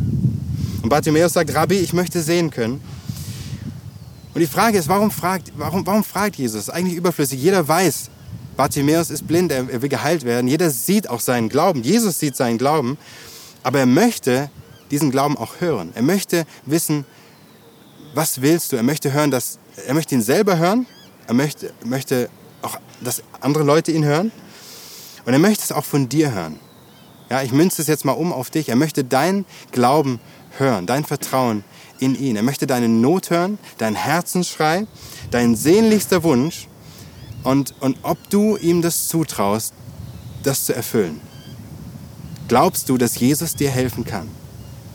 Und 0.87 0.91
Bartimäus 0.91 1.33
sagt, 1.33 1.53
Rabbi, 1.53 1.79
ich 1.79 1.93
möchte 1.93 2.23
sehen 2.23 2.49
können. 2.49 2.81
Und 4.35 4.41
die 4.41 4.47
Frage 4.47 4.79
ist, 4.79 4.87
warum 4.87 5.11
fragt, 5.11 5.51
warum, 5.57 5.85
warum 5.85 6.05
fragt 6.05 6.37
Jesus? 6.37 6.71
Eigentlich 6.71 6.97
überflüssig. 6.97 7.43
Jeder 7.43 7.67
weiß, 7.67 8.09
Bartimäus 8.57 9.11
ist 9.11 9.27
blind, 9.27 9.51
er, 9.51 9.69
er 9.69 9.83
will 9.83 9.89
geheilt 9.89 10.25
werden. 10.25 10.47
Jeder 10.47 10.71
sieht 10.71 11.11
auch 11.11 11.19
seinen 11.19 11.49
Glauben. 11.49 11.83
Jesus 11.83 12.21
sieht 12.21 12.37
seinen 12.37 12.57
Glauben. 12.57 12.99
Aber 13.65 13.81
er 13.81 13.87
möchte 13.87 14.49
diesen 14.93 15.11
Glauben 15.11 15.37
auch 15.37 15.61
hören. 15.61 15.91
Er 15.97 16.03
möchte 16.03 16.47
wissen, 16.67 17.05
was 18.15 18.41
willst 18.41 18.71
du? 18.71 18.77
Er 18.77 18.85
möchte 18.85 19.13
hören, 19.13 19.33
dass, 19.33 19.59
er 19.89 19.95
möchte 19.95 20.15
ihn 20.15 20.23
selber 20.23 20.57
hören. 20.57 20.87
Er 21.27 21.35
möchte, 21.35 21.73
möchte 21.85 22.31
auch, 22.63 22.79
dass 23.01 23.25
andere 23.41 23.65
Leute 23.65 23.91
ihn 23.91 24.05
hören. 24.05 24.31
Und 25.25 25.33
er 25.33 25.41
möchte 25.41 25.65
es 25.65 25.73
auch 25.73 25.85
von 25.85 26.09
dir 26.09 26.31
hören. 26.31 26.61
Ja, 27.29 27.43
ich 27.43 27.53
münze 27.53 27.83
es 27.83 27.89
jetzt 27.89 28.05
mal 28.05 28.13
um 28.13 28.33
auf 28.33 28.51
dich. 28.51 28.69
Er 28.69 28.77
möchte 28.77 29.05
deinen 29.05 29.45
Glauben 29.73 30.21
hören, 30.59 30.87
dein 30.87 31.05
Vertrauen 31.05 31.65
in 31.99 32.15
ihn. 32.15 32.37
Er 32.37 32.43
möchte 32.43 32.67
deine 32.67 32.89
Not 32.89 33.31
hören, 33.31 33.59
dein 33.79 33.95
Herzensschrei, 33.95 34.87
dein 35.31 35.57
sehnlichster 35.57 36.23
Wunsch 36.23 36.69
und, 37.43 37.75
und 37.81 37.99
ob 38.03 38.19
du 38.31 38.57
ihm 38.57 38.83
das 38.83 39.09
zutraust, 39.09 39.73
das 40.43 40.65
zu 40.65 40.75
erfüllen. 40.75 41.21
Glaubst 42.49 42.89
du, 42.89 42.97
dass 42.97 43.19
Jesus 43.19 43.55
dir 43.57 43.71
helfen 43.71 44.05
kann 44.05 44.29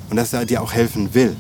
und 0.10 0.16
dass 0.16 0.32
er 0.32 0.46
dir 0.46 0.62
auch 0.62 0.72
helfen 0.72 1.14
will? 1.14 1.36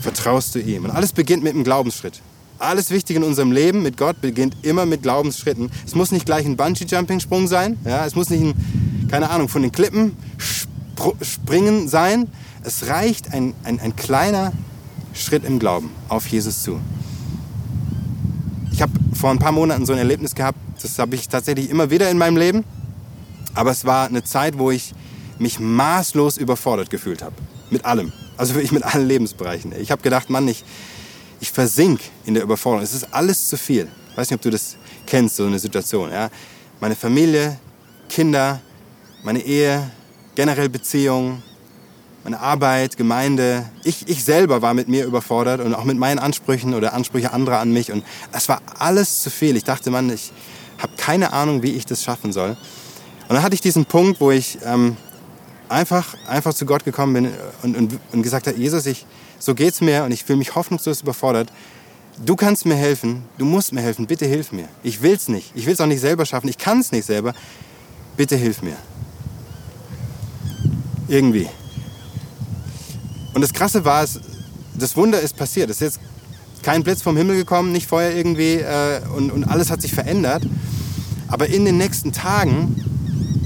Vertraust 0.00 0.54
du 0.54 0.58
ihm? 0.58 0.84
Und 0.84 0.90
alles 0.90 1.12
beginnt 1.12 1.42
mit 1.42 1.54
einem 1.54 1.64
Glaubensschritt. 1.64 2.20
Alles 2.58 2.90
Wichtige 2.90 3.18
in 3.18 3.24
unserem 3.24 3.52
Leben 3.52 3.82
mit 3.82 3.96
Gott 3.96 4.20
beginnt 4.20 4.54
immer 4.62 4.84
mit 4.84 5.02
Glaubensschritten. 5.02 5.70
Es 5.86 5.94
muss 5.94 6.12
nicht 6.12 6.26
gleich 6.26 6.44
ein 6.44 6.56
Bungee-Jumping-Sprung 6.56 7.48
sein. 7.48 7.78
Ja, 7.86 8.04
es 8.04 8.14
muss 8.14 8.28
nicht 8.28 8.42
ein, 8.42 8.54
keine 9.10 9.30
Ahnung, 9.30 9.48
von 9.48 9.62
den 9.62 9.72
Klippen 9.72 10.16
springen 11.20 11.88
sein, 11.88 12.28
es 12.62 12.86
reicht 12.86 13.32
ein, 13.32 13.54
ein, 13.64 13.80
ein 13.80 13.96
kleiner 13.96 14.52
Schritt 15.14 15.44
im 15.44 15.58
Glauben 15.58 15.90
auf 16.08 16.28
Jesus 16.28 16.62
zu. 16.62 16.78
Ich 18.70 18.80
habe 18.80 18.92
vor 19.12 19.30
ein 19.30 19.38
paar 19.38 19.50
Monaten 19.52 19.84
so 19.84 19.92
ein 19.92 19.98
Erlebnis 19.98 20.34
gehabt, 20.34 20.58
das 20.80 20.98
habe 20.98 21.16
ich 21.16 21.28
tatsächlich 21.28 21.70
immer 21.70 21.90
wieder 21.90 22.08
in 22.08 22.18
meinem 22.18 22.36
Leben. 22.36 22.64
Aber 23.54 23.72
es 23.72 23.84
war 23.84 24.06
eine 24.06 24.22
Zeit, 24.22 24.58
wo 24.58 24.70
ich 24.70 24.94
mich 25.38 25.58
maßlos 25.58 26.36
überfordert 26.36 26.88
gefühlt 26.88 27.22
habe. 27.22 27.34
Mit 27.70 27.84
allem. 27.84 28.12
Also 28.36 28.54
wirklich 28.54 28.70
mit 28.70 28.84
allen 28.84 29.08
Lebensbereichen. 29.08 29.72
Ich 29.80 29.90
habe 29.90 30.02
gedacht, 30.02 30.30
Mann, 30.30 30.46
ich, 30.46 30.64
ich 31.40 31.50
versink 31.50 32.00
in 32.26 32.34
der 32.34 32.44
Überforderung. 32.44 32.84
Es 32.84 32.94
ist 32.94 33.12
alles 33.12 33.48
zu 33.48 33.58
viel. 33.58 33.88
Ich 34.12 34.16
weiß 34.16 34.30
nicht, 34.30 34.38
ob 34.38 34.42
du 34.42 34.50
das 34.50 34.76
kennst, 35.06 35.36
so 35.36 35.46
eine 35.46 35.58
Situation. 35.58 36.12
Ja? 36.12 36.30
Meine 36.80 36.94
Familie, 36.94 37.58
Kinder, 38.08 38.60
meine 39.22 39.40
Ehe, 39.40 39.90
generell 40.34 40.68
Beziehungen, 40.68 41.42
meine 42.24 42.40
Arbeit, 42.40 42.96
Gemeinde. 42.96 43.64
Ich, 43.84 44.08
ich 44.08 44.24
selber 44.24 44.62
war 44.62 44.74
mit 44.74 44.88
mir 44.88 45.04
überfordert 45.04 45.60
und 45.60 45.74
auch 45.74 45.84
mit 45.84 45.98
meinen 45.98 46.18
Ansprüchen 46.18 46.74
oder 46.74 46.92
Ansprüche 46.92 47.32
anderer 47.32 47.58
an 47.58 47.72
mich. 47.72 47.92
Und 47.92 48.04
es 48.32 48.48
war 48.48 48.60
alles 48.78 49.22
zu 49.22 49.30
viel. 49.30 49.56
Ich 49.56 49.64
dachte, 49.64 49.90
Mann, 49.90 50.10
ich 50.10 50.32
habe 50.78 50.92
keine 50.96 51.32
Ahnung, 51.32 51.62
wie 51.62 51.72
ich 51.72 51.86
das 51.86 52.02
schaffen 52.02 52.32
soll. 52.32 52.50
Und 52.50 53.36
dann 53.36 53.42
hatte 53.42 53.54
ich 53.54 53.60
diesen 53.60 53.86
Punkt, 53.86 54.20
wo 54.20 54.30
ich 54.30 54.58
ähm, 54.64 54.96
einfach, 55.68 56.14
einfach 56.26 56.54
zu 56.54 56.66
Gott 56.66 56.84
gekommen 56.84 57.14
bin 57.14 57.30
und, 57.62 57.76
und, 57.76 58.00
und 58.12 58.22
gesagt 58.22 58.46
habe, 58.46 58.56
Jesus, 58.56 58.86
ich, 58.86 59.06
so 59.38 59.54
geht's 59.54 59.80
mir 59.80 60.04
und 60.04 60.12
ich 60.12 60.24
fühle 60.24 60.38
mich 60.38 60.54
hoffnungslos 60.54 61.02
überfordert. 61.02 61.52
Du 62.24 62.36
kannst 62.36 62.66
mir 62.66 62.74
helfen, 62.74 63.24
du 63.38 63.46
musst 63.46 63.72
mir 63.72 63.80
helfen, 63.80 64.06
bitte 64.06 64.26
hilf 64.26 64.52
mir. 64.52 64.68
Ich 64.82 65.00
will's 65.00 65.28
nicht, 65.28 65.52
ich 65.54 65.64
will's 65.64 65.80
auch 65.80 65.86
nicht 65.86 66.00
selber 66.00 66.26
schaffen, 66.26 66.48
ich 66.48 66.58
kann 66.58 66.80
es 66.80 66.92
nicht 66.92 67.06
selber. 67.06 67.32
Bitte 68.16 68.36
hilf 68.36 68.60
mir. 68.60 68.76
Irgendwie. 71.10 71.48
Und 73.34 73.40
das 73.42 73.52
Krasse 73.52 73.84
war, 73.84 74.04
es, 74.04 74.20
das 74.78 74.96
Wunder 74.96 75.20
ist 75.20 75.36
passiert. 75.36 75.68
Es 75.68 75.76
ist 75.76 75.96
jetzt 75.96 76.00
kein 76.62 76.84
Blitz 76.84 77.02
vom 77.02 77.16
Himmel 77.16 77.36
gekommen, 77.36 77.72
nicht 77.72 77.88
vorher 77.88 78.14
irgendwie 78.16 78.54
äh, 78.54 79.00
und, 79.16 79.32
und 79.32 79.44
alles 79.44 79.70
hat 79.70 79.82
sich 79.82 79.92
verändert. 79.92 80.44
Aber 81.26 81.48
in 81.48 81.64
den 81.64 81.78
nächsten 81.78 82.12
Tagen 82.12 82.76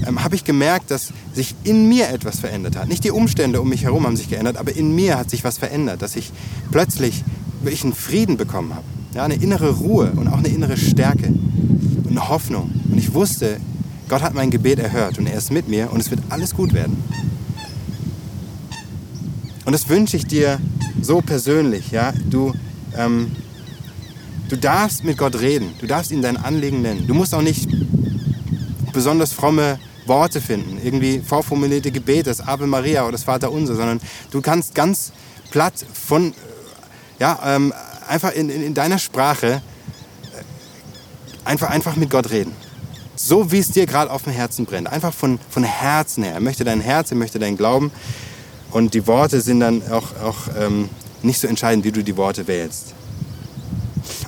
ähm, 0.05 0.23
habe 0.23 0.35
ich 0.35 0.43
gemerkt, 0.43 0.91
dass 0.91 1.11
sich 1.33 1.55
in 1.63 1.89
mir 1.89 2.09
etwas 2.09 2.39
verändert 2.39 2.75
hat. 2.75 2.87
Nicht 2.87 3.03
die 3.03 3.09
Umstände 3.09 3.59
um 3.59 3.69
mich 3.69 3.83
herum 3.83 4.05
haben 4.05 4.15
sich 4.15 4.29
geändert, 4.29 4.57
aber 4.57 4.75
in 4.75 4.93
mir 4.93 5.17
hat 5.17 5.31
sich 5.31 5.43
was 5.43 5.57
verändert, 5.57 6.03
dass 6.03 6.15
ich 6.15 6.31
plötzlich 6.71 7.23
wirklich 7.61 7.83
einen 7.83 7.95
Frieden 7.95 8.37
bekommen 8.37 8.75
habe. 8.75 8.85
Ja, 9.15 9.23
eine 9.23 9.35
innere 9.35 9.71
Ruhe 9.71 10.11
und 10.15 10.27
auch 10.27 10.37
eine 10.37 10.49
innere 10.49 10.77
Stärke 10.77 11.29
und 11.29 12.11
eine 12.11 12.29
Hoffnung. 12.29 12.69
Und 12.91 12.97
ich 12.99 13.15
wusste, 13.15 13.59
Gott 14.07 14.21
hat 14.21 14.35
mein 14.35 14.51
Gebet 14.51 14.77
erhört 14.77 15.17
und 15.17 15.25
er 15.25 15.37
ist 15.37 15.51
mit 15.51 15.67
mir 15.67 15.91
und 15.91 15.99
es 15.99 16.11
wird 16.11 16.21
alles 16.29 16.53
gut 16.53 16.73
werden. 16.73 17.01
Und 19.65 19.73
das 19.73 19.89
wünsche 19.89 20.15
ich 20.15 20.25
dir 20.25 20.59
so 21.01 21.21
persönlich. 21.21 21.91
Ja? 21.91 22.13
Du, 22.29 22.53
ähm, 22.95 23.31
du 24.49 24.55
darfst 24.55 25.03
mit 25.03 25.17
Gott 25.17 25.39
reden. 25.39 25.73
Du 25.79 25.87
darfst 25.87 26.11
ihm 26.11 26.21
dein 26.21 26.37
Anliegen 26.37 26.81
nennen. 26.81 27.07
Du 27.07 27.13
musst 27.13 27.33
auch 27.33 27.41
nicht 27.41 27.67
besonders 28.93 29.33
fromme 29.33 29.79
Worte 30.05 30.39
finden, 30.39 30.79
irgendwie 30.83 31.19
vorformulierte 31.19 31.91
Gebete, 31.91 32.29
das 32.29 32.41
Ave 32.41 32.67
Maria 32.67 33.03
oder 33.03 33.13
das 33.13 33.23
Vater 33.23 33.51
Unser, 33.51 33.75
sondern 33.75 33.99
du 34.31 34.41
kannst 34.41 34.75
ganz 34.75 35.11
platt 35.51 35.73
von, 35.93 36.33
ja, 37.19 37.39
ähm, 37.45 37.73
einfach 38.07 38.31
in, 38.31 38.49
in, 38.49 38.63
in, 38.63 38.73
deiner 38.73 38.99
Sprache 38.99 39.47
äh, 39.47 39.59
einfach, 41.43 41.69
einfach 41.69 41.95
mit 41.95 42.09
Gott 42.09 42.29
reden. 42.29 42.53
So 43.15 43.51
wie 43.51 43.59
es 43.59 43.69
dir 43.69 43.85
gerade 43.85 44.11
auf 44.11 44.23
dem 44.23 44.33
Herzen 44.33 44.65
brennt. 44.65 44.87
Einfach 44.87 45.13
von, 45.13 45.39
von 45.49 45.63
Herzen 45.63 46.23
her. 46.23 46.33
Er 46.33 46.41
möchte 46.41 46.63
dein 46.63 46.81
Herz, 46.81 47.11
er 47.11 47.17
möchte 47.17 47.39
dein 47.39 47.57
Glauben. 47.57 47.91
Und 48.75 48.93
die 48.93 49.07
Worte 49.07 49.39
sind 49.39 49.61
dann 49.61 49.89
auch, 49.89 50.19
auch 50.21 50.35
ähm, 50.59 50.89
nicht 51.23 51.39
so 51.39 51.47
entscheidend, 51.47 51.85
wie 51.85 51.93
du 51.93 52.03
die 52.03 52.17
Worte 52.17 52.45
wählst. 52.45 52.93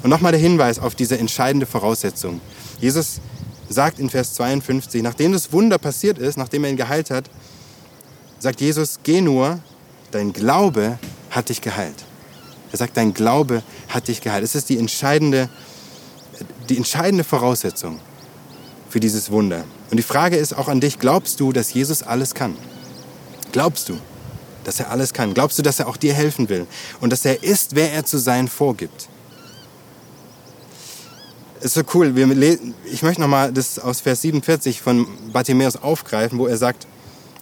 Und 0.04 0.10
nochmal 0.10 0.32
der 0.32 0.40
Hinweis 0.40 0.80
auf 0.80 0.96
diese 0.96 1.18
entscheidende 1.18 1.66
Voraussetzung. 1.66 2.40
Jesus 2.80 3.20
sagt 3.68 4.00
in 4.00 4.10
Vers 4.10 4.36
52, 4.36 5.04
nachdem 5.04 5.34
das 5.34 5.52
Wunder 5.52 5.78
passiert 5.78 6.18
ist, 6.18 6.38
nachdem 6.38 6.64
er 6.64 6.70
ihn 6.70 6.78
geheilt 6.78 7.10
hat, 7.10 7.30
sagt 8.40 8.62
Jesus, 8.62 9.00
geh 9.04 9.20
nur, 9.20 9.60
dein 10.12 10.32
Glaube 10.32 10.98
hat 11.30 11.50
dich 11.50 11.60
geheilt. 11.60 12.06
Er 12.72 12.78
sagt, 12.78 12.96
dein 12.96 13.14
Glaube 13.14 13.64
hat 13.90 14.08
dich 14.08 14.22
geheilt. 14.22 14.46
Das 14.46 14.56
ist 14.56 14.70
die 14.70 14.78
entscheidende, 14.78 15.50
die 16.70 16.78
entscheidende 16.78 17.26
Voraussetzung 17.26 18.00
für 18.90 19.02
dieses 19.02 19.30
Wunder. 19.30 19.66
Und 19.92 19.98
die 19.98 20.04
Frage 20.04 20.38
ist 20.38 20.58
auch 20.58 20.70
an 20.70 20.80
dich, 20.80 21.00
glaubst 21.00 21.42
du, 21.42 21.52
dass 21.52 21.74
Jesus 21.74 22.02
alles 22.02 22.34
kann? 22.34 22.56
Glaubst 23.52 23.90
du? 23.90 24.00
Dass 24.68 24.82
er 24.82 24.92
alles 24.92 25.14
kann? 25.14 25.34
Glaubst 25.34 25.58
du, 25.58 25.64
dass 25.64 25.80
er 25.80 25.88
auch 25.88 25.96
dir 25.96 26.14
helfen 26.14 26.50
will 26.50 26.68
und 27.00 27.12
dass 27.12 27.24
er 27.24 27.42
ist, 27.42 27.74
wer 27.74 27.94
er 27.94 28.06
zu 28.06 28.18
sein 28.18 28.50
vorgibt? 28.50 29.08
ist 31.62 31.74
so 31.74 31.82
cool. 31.94 32.14
ich 32.86 33.02
möchte 33.02 33.22
nochmal 33.22 33.52
das 33.52 33.80
aus 33.80 34.02
Vers 34.02 34.22
47 34.22 34.82
von 34.82 35.08
Bartimäus 35.32 35.76
aufgreifen, 35.76 36.38
wo 36.38 36.48
er 36.48 36.58
sagt, 36.58 36.86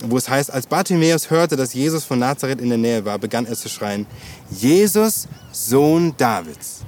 wo 0.04 0.18
es 0.18 0.30
heißt, 0.30 0.52
als 0.52 0.68
Bartimäus 0.68 1.30
hörte, 1.30 1.56
dass 1.56 1.74
Jesus 1.74 2.04
von 2.04 2.20
Nazareth 2.20 2.62
in 2.62 2.70
der 2.70 2.78
Nähe 2.78 3.04
war, 3.04 3.18
begann 3.18 3.46
er 3.46 3.56
zu 3.56 3.70
schreien, 3.70 4.06
Jesus, 4.52 5.28
Sohn 5.52 6.16
Davids, 6.18 6.82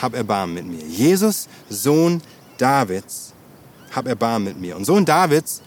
hab 0.00 0.14
Erbarmen 0.14 0.54
mit 0.54 0.66
mir. 0.66 0.86
Jesus, 0.86 1.46
Sohn 1.68 2.22
Davids, 2.58 3.32
hab 3.92 4.08
Erbarmen 4.08 4.48
mit 4.48 4.60
mir. 4.60 4.76
Und 4.76 4.84
Sohn 4.84 5.04
Davids 5.04 5.62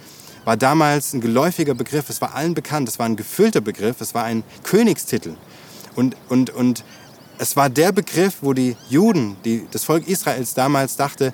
war 0.45 0.55
damals 0.55 1.13
ein 1.13 1.21
geläufiger 1.21 1.73
Begriff, 1.73 2.09
es 2.09 2.21
war 2.21 2.35
allen 2.35 2.53
bekannt, 2.53 2.87
es 2.87 2.99
war 2.99 3.07
ein 3.07 3.15
gefüllter 3.15 3.61
Begriff, 3.61 3.99
es 3.99 4.13
war 4.13 4.23
ein 4.23 4.43
Königstitel. 4.63 5.35
Und, 5.95 6.15
und, 6.29 6.51
und 6.51 6.83
es 7.37 7.55
war 7.55 7.69
der 7.69 7.91
Begriff, 7.91 8.37
wo 8.41 8.53
die 8.53 8.77
Juden, 8.89 9.35
die, 9.43 9.67
das 9.71 9.83
Volk 9.83 10.07
Israels 10.07 10.53
damals 10.53 10.95
dachte, 10.95 11.33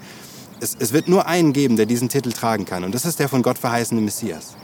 es, 0.60 0.76
es 0.80 0.94
wird 0.94 1.08
nur 1.08 1.28
einen 1.28 1.54
geben, 1.54 1.76
der 1.76 1.86
diesen 1.86 2.10
Titel 2.10 2.32
tragen 2.32 2.66
kann. 2.66 2.84
Und 2.84 2.96
das 2.96 3.06
ist 3.06 3.20
der 3.20 3.30
von 3.30 3.42
Gott 3.42 3.58
verheißene 3.58 4.00
Messias. 4.00 4.56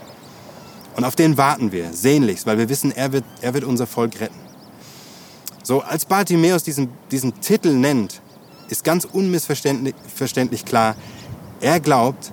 Und 0.96 1.04
auf 1.04 1.14
den 1.14 1.36
warten 1.36 1.70
wir 1.70 1.92
sehnlichst, 1.92 2.46
weil 2.46 2.58
wir 2.58 2.68
wissen, 2.68 2.90
er 2.90 3.12
wird, 3.12 3.24
er 3.40 3.54
wird 3.54 3.64
unser 3.64 3.86
Volk 3.86 4.20
retten. 4.20 4.38
So, 5.62 5.82
als 5.82 6.06
Bartimäus 6.06 6.62
diesen, 6.62 6.88
diesen 7.10 7.40
Titel 7.40 7.74
nennt, 7.74 8.22
ist 8.68 8.84
ganz 8.84 9.04
unmissverständlich 9.04 10.64
klar, 10.64 10.96
er 11.60 11.80
glaubt, 11.80 12.32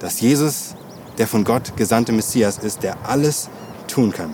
dass 0.00 0.20
Jesus 0.20 0.74
der 1.18 1.26
von 1.26 1.44
Gott 1.44 1.76
gesandte 1.76 2.12
Messias 2.12 2.58
ist, 2.58 2.82
der 2.82 2.96
alles 3.08 3.48
tun 3.86 4.12
kann. 4.12 4.30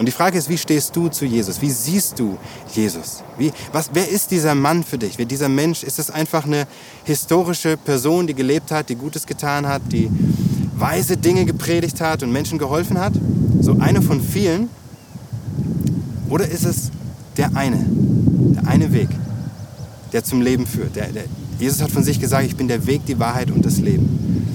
Und 0.00 0.06
die 0.06 0.12
Frage 0.12 0.38
ist, 0.38 0.48
wie 0.48 0.56
stehst 0.56 0.96
du 0.96 1.08
zu 1.08 1.26
Jesus? 1.26 1.60
Wie 1.60 1.70
siehst 1.70 2.18
du 2.18 2.38
Jesus? 2.74 3.22
Wie, 3.36 3.52
was, 3.70 3.90
wer 3.92 4.08
ist 4.08 4.30
dieser 4.30 4.54
Mann 4.54 4.82
für 4.82 4.96
dich? 4.96 5.18
Wer 5.18 5.26
dieser 5.26 5.50
Mensch? 5.50 5.82
Ist 5.82 5.98
es 5.98 6.10
einfach 6.10 6.46
eine 6.46 6.66
historische 7.04 7.76
Person, 7.76 8.26
die 8.26 8.32
gelebt 8.32 8.70
hat, 8.70 8.88
die 8.88 8.94
Gutes 8.94 9.26
getan 9.26 9.68
hat, 9.68 9.82
die 9.92 10.08
weise 10.74 11.18
Dinge 11.18 11.44
gepredigt 11.44 12.00
hat 12.00 12.22
und 12.22 12.32
Menschen 12.32 12.58
geholfen 12.58 12.98
hat? 12.98 13.12
So 13.60 13.76
eine 13.78 14.00
von 14.00 14.22
vielen? 14.22 14.70
Oder 16.30 16.48
ist 16.48 16.64
es 16.64 16.90
der 17.36 17.54
eine, 17.54 17.84
der 17.86 18.68
eine 18.68 18.94
Weg, 18.94 19.10
der 20.14 20.24
zum 20.24 20.40
Leben 20.40 20.66
führt? 20.66 20.96
Der, 20.96 21.08
der, 21.08 21.24
Jesus 21.58 21.82
hat 21.82 21.90
von 21.90 22.04
sich 22.04 22.18
gesagt, 22.18 22.46
ich 22.46 22.56
bin 22.56 22.68
der 22.68 22.86
Weg, 22.86 23.04
die 23.04 23.18
Wahrheit 23.18 23.50
und 23.50 23.66
das 23.66 23.76
Leben. 23.76 24.46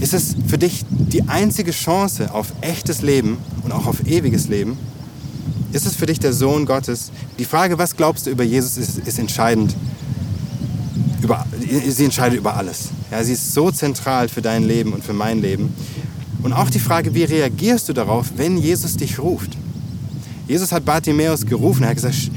Ist 0.00 0.14
es 0.14 0.36
für 0.46 0.58
dich 0.58 0.84
die 0.90 1.22
einzige 1.28 1.70
Chance 1.70 2.32
auf 2.32 2.52
echtes 2.60 3.02
Leben 3.02 3.38
und 3.62 3.72
auch 3.72 3.86
auf 3.86 4.06
ewiges 4.06 4.48
Leben? 4.48 4.78
Ist 5.72 5.86
es 5.86 5.96
für 5.96 6.06
dich 6.06 6.20
der 6.20 6.32
Sohn 6.32 6.66
Gottes? 6.66 7.10
Die 7.38 7.44
Frage, 7.44 7.78
was 7.78 7.96
glaubst 7.96 8.26
du 8.26 8.30
über 8.30 8.44
Jesus, 8.44 8.76
ist, 8.76 8.98
ist 8.98 9.18
entscheidend. 9.18 9.74
Über, 11.22 11.46
sie 11.88 12.04
entscheidet 12.04 12.38
über 12.38 12.56
alles. 12.56 12.88
Ja, 13.10 13.22
sie 13.24 13.32
ist 13.32 13.52
so 13.52 13.70
zentral 13.70 14.28
für 14.28 14.42
dein 14.42 14.64
Leben 14.64 14.92
und 14.92 15.02
für 15.02 15.12
mein 15.12 15.40
Leben. 15.40 15.74
Und 16.42 16.52
auch 16.52 16.70
die 16.70 16.78
Frage, 16.78 17.14
wie 17.14 17.24
reagierst 17.24 17.88
du 17.88 17.92
darauf, 17.92 18.26
wenn 18.36 18.58
Jesus 18.58 18.96
dich 18.96 19.18
ruft? 19.18 19.56
Jesus 20.46 20.70
hat 20.72 20.84
Bartimäus 20.84 21.44
gerufen, 21.44 21.82
er 21.82 21.88
hat 21.90 21.96
gesagt, 21.96 22.30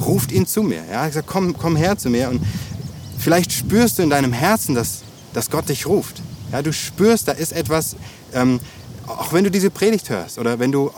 ruft 0.00 0.30
ihn 0.30 0.46
zu 0.46 0.62
mir. 0.62 0.82
Er 0.90 1.00
hat 1.00 1.08
gesagt, 1.08 1.26
komm, 1.26 1.56
komm 1.56 1.74
her 1.74 1.98
zu 1.98 2.10
mir. 2.10 2.28
Und 2.30 2.40
vielleicht 3.18 3.52
spürst 3.52 3.98
du 3.98 4.02
in 4.02 4.10
deinem 4.10 4.32
Herzen, 4.32 4.74
dass, 4.74 5.00
dass 5.32 5.50
Gott 5.50 5.68
dich 5.68 5.86
ruft. 5.86 6.22
Ja, 6.52 6.62
du 6.62 6.72
spürst, 6.72 7.28
da 7.28 7.32
ist 7.32 7.52
etwas, 7.52 7.96
ähm, 8.32 8.60
auch 9.06 9.32
wenn 9.32 9.44
du 9.44 9.50
diese 9.50 9.70
Predigt 9.70 10.10
hörst 10.10 10.38
oder 10.38 10.58
wenn 10.58 10.72
du 10.72 10.90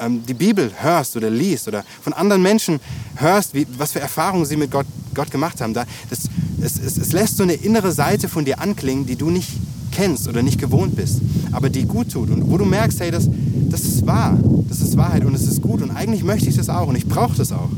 ähm, 0.00 0.24
die 0.26 0.34
Bibel 0.34 0.70
hörst 0.80 1.16
oder 1.16 1.30
liest 1.30 1.68
oder 1.68 1.84
von 2.02 2.12
anderen 2.12 2.42
Menschen 2.42 2.80
hörst, 3.16 3.54
wie, 3.54 3.66
was 3.78 3.92
für 3.92 4.00
Erfahrungen 4.00 4.44
sie 4.44 4.56
mit 4.56 4.70
Gott, 4.70 4.86
Gott 5.14 5.30
gemacht 5.30 5.60
haben. 5.60 5.74
Da, 5.74 5.84
das, 6.10 6.28
es, 6.60 6.78
es, 6.78 6.96
es 6.96 7.12
lässt 7.12 7.36
so 7.36 7.42
eine 7.42 7.54
innere 7.54 7.92
Seite 7.92 8.28
von 8.28 8.44
dir 8.44 8.60
anklingen, 8.60 9.06
die 9.06 9.16
du 9.16 9.30
nicht 9.30 9.48
kennst 9.92 10.28
oder 10.28 10.42
nicht 10.42 10.58
gewohnt 10.60 10.96
bist, 10.96 11.20
aber 11.52 11.70
die 11.70 11.84
gut 11.84 12.10
tut 12.10 12.30
und 12.30 12.50
wo 12.50 12.58
du 12.58 12.64
merkst, 12.64 13.00
hey, 13.00 13.10
das, 13.10 13.28
das 13.70 13.82
ist 13.82 14.06
wahr, 14.06 14.36
das 14.68 14.80
ist 14.80 14.96
Wahrheit 14.96 15.24
und 15.24 15.34
es 15.34 15.46
ist 15.46 15.62
gut 15.62 15.82
und 15.82 15.92
eigentlich 15.92 16.24
möchte 16.24 16.48
ich 16.48 16.56
das 16.56 16.68
auch 16.68 16.88
und 16.88 16.96
ich 16.96 17.06
brauche 17.06 17.36
das 17.36 17.52
auch. 17.52 17.70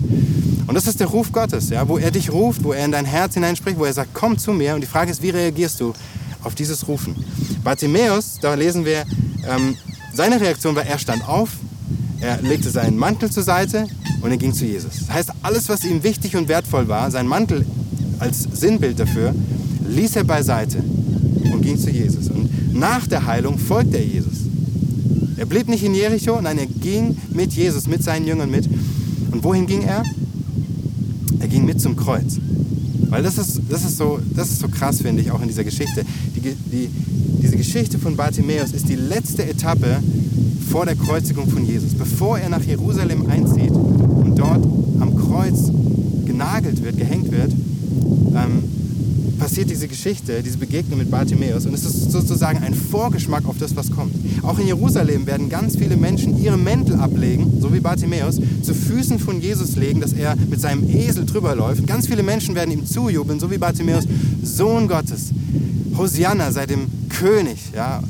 Und 0.66 0.75
das 0.75 0.87
ist 0.87 0.99
der 0.99 1.07
Ruf 1.09 1.31
Gottes, 1.31 1.69
ja, 1.69 1.87
wo 1.88 1.99
er 1.99 2.11
dich 2.11 2.33
ruft, 2.33 2.64
wo 2.64 2.73
er 2.73 2.85
in 2.85 2.92
dein 2.92 3.05
Herz 3.05 3.35
hineinspricht, 3.35 3.79
wo 3.79 3.85
er 3.85 3.92
sagt, 3.92 4.11
komm 4.14 4.38
zu 4.38 4.53
mir 4.53 4.75
und 4.75 4.81
die 4.81 4.87
Frage 4.87 5.11
ist, 5.11 5.23
wie 5.23 5.31
reagierst 5.31 5.81
du 5.81 5.92
auf 6.47 6.55
dieses 6.55 6.89
Rufen? 6.89 7.15
Bartimäus, 7.63 8.39
da 8.41 8.55
lesen 8.55 8.85
wir, 8.85 9.05
ähm, 9.49 9.77
seine 10.15 10.41
Reaktion 10.41 10.75
war, 10.75 10.87
er 10.87 10.99
stand 10.99 11.29
auf, 11.29 11.51
er 12.21 12.41
legte 12.41 12.71
seinen 12.71 12.97
Mantel 12.97 13.31
zur 13.31 13.43
Seite 13.43 13.87
und 14.23 14.31
er 14.31 14.37
ging 14.37 14.55
zu 14.55 14.65
Jesus. 14.65 14.93
Das 15.01 15.15
heißt, 15.15 15.31
alles, 15.43 15.69
was 15.69 15.85
ihm 15.85 16.03
wichtig 16.03 16.37
und 16.37 16.49
wertvoll 16.49 16.89
war, 16.89 17.11
sein 17.11 17.27
Mantel 17.27 17.67
als 18.19 18.45
Sinnbild 18.53 18.99
dafür, 18.99 19.35
ließ 19.89 20.17
er 20.17 20.25
beiseite 20.25 20.79
und 21.53 21.61
ging 21.63 21.79
zu 21.79 21.91
Jesus. 21.91 22.29
Und 22.29 22.75
nach 22.75 23.07
der 23.07 23.27
Heilung 23.27 23.59
folgte 23.59 23.99
er 23.99 24.05
Jesus. 24.05 24.39
Er 25.37 25.45
blieb 25.45 25.69
nicht 25.69 25.85
in 25.85 25.95
Jericho, 25.95 26.41
nein, 26.41 26.59
er 26.59 26.67
ging 26.67 27.17
mit 27.31 27.53
Jesus, 27.53 27.87
mit 27.87 28.03
seinen 28.03 28.27
Jüngern 28.27 28.51
mit. 28.51 28.69
Und 29.33 29.45
wohin 29.45 29.67
ging 29.67 29.83
er? 29.83 30.03
Er 31.41 31.49
ging 31.49 31.67
mit 31.67 31.81
zum 31.81 31.95
Kreuz. 31.95 32.39
Weil 33.09 33.23
das 33.23 33.38
ist, 33.38 33.61
das 33.69 33.85
ist, 33.85 33.97
so, 33.97 34.19
das 34.35 34.51
ist 34.51 34.61
so 34.61 34.69
krass, 34.69 35.01
finde 35.01 35.23
ich, 35.23 35.31
auch 35.31 35.40
in 35.40 35.49
dieser 35.49 35.64
Geschichte. 35.64 36.05
Die, 36.35 36.40
die, 36.40 36.88
diese 37.42 37.57
Geschichte 37.57 37.99
von 37.99 38.16
Bartimäus 38.16 38.73
ist 38.73 38.88
die 38.88 38.97
letzte 38.97 39.45
Etappe 39.49 39.99
vor 40.71 40.87
der 40.87 40.97
Kreuzigung 40.97 41.49
von 41.49 41.64
Jesus. 41.64 41.95
Bevor 41.95 42.38
er 42.38 42.49
nach 42.49 42.62
Jerusalem 42.62 43.27
einzieht 43.29 43.71
und 43.71 44.37
dort 44.37 44.64
am 45.01 45.16
Kreuz 45.16 45.71
genagelt 46.25 46.83
wird, 46.83 46.97
gehängt 46.99 47.31
wird, 47.31 47.53
ähm, 47.53 48.64
passiert 49.38 49.70
diese 49.70 49.88
Geschichte, 49.88 50.42
diese 50.42 50.59
Begegnung 50.59 50.99
mit 50.99 51.11
Bartimäus 51.11 51.66
und 51.66 51.75
es 51.75 51.85
ist 51.85 52.11
sozusagen 52.11 52.59
ein 52.59 52.75
Vorgeschmack 52.75 53.46
auf 53.46 53.59
das, 53.59 53.77
was 53.77 53.90
kommt. 53.90 54.14
Auch 54.42 54.59
in 54.59 54.66
Jerusalem 54.66 55.27
werden 55.27 55.49
ganz 55.49 55.77
viele 55.77 55.96
Menschen 55.96 56.42
ihre 56.42 56.57
Mäntel 56.57 56.96
ablegen, 56.96 57.61
so 57.61 57.72
wie 57.72 57.81
Bartimäus, 57.81 58.40
zu 58.62 58.75
Füßen 58.75 59.18
von 59.18 59.40
Jesus 59.40 59.77
legen, 59.77 60.01
dass 60.01 60.12
er 60.12 60.37
mit 60.49 60.61
seinem 60.61 60.88
Esel 60.88 61.27
drüber 61.27 61.55
läuft. 61.55 61.87
Ganz 61.87 62.07
viele 62.07 62.22
Menschen 62.22 62.55
werden 62.55 62.70
ihm 62.70 62.87
zujubeln, 62.87 63.40
so 63.40 63.51
wie 63.51 63.59
Bartimäus, 63.59 64.05
Sohn 64.42 64.88
Gottes. 64.88 65.33
Hosianna 65.96 66.53
sei 66.53 66.66
dem 66.66 66.87
König, 67.09 67.59
ja, 67.75 68.03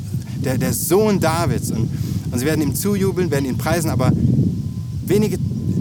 der, 0.43 0.57
der 0.57 0.73
Sohn 0.73 1.19
Davids. 1.19 1.71
Und, 1.71 1.89
und 2.31 2.39
sie 2.39 2.45
werden 2.45 2.61
ihm 2.61 2.75
zujubeln, 2.75 3.31
werden 3.31 3.45
ihn 3.45 3.57
preisen, 3.57 3.89
aber 3.89 4.11
wenige, 5.05 5.37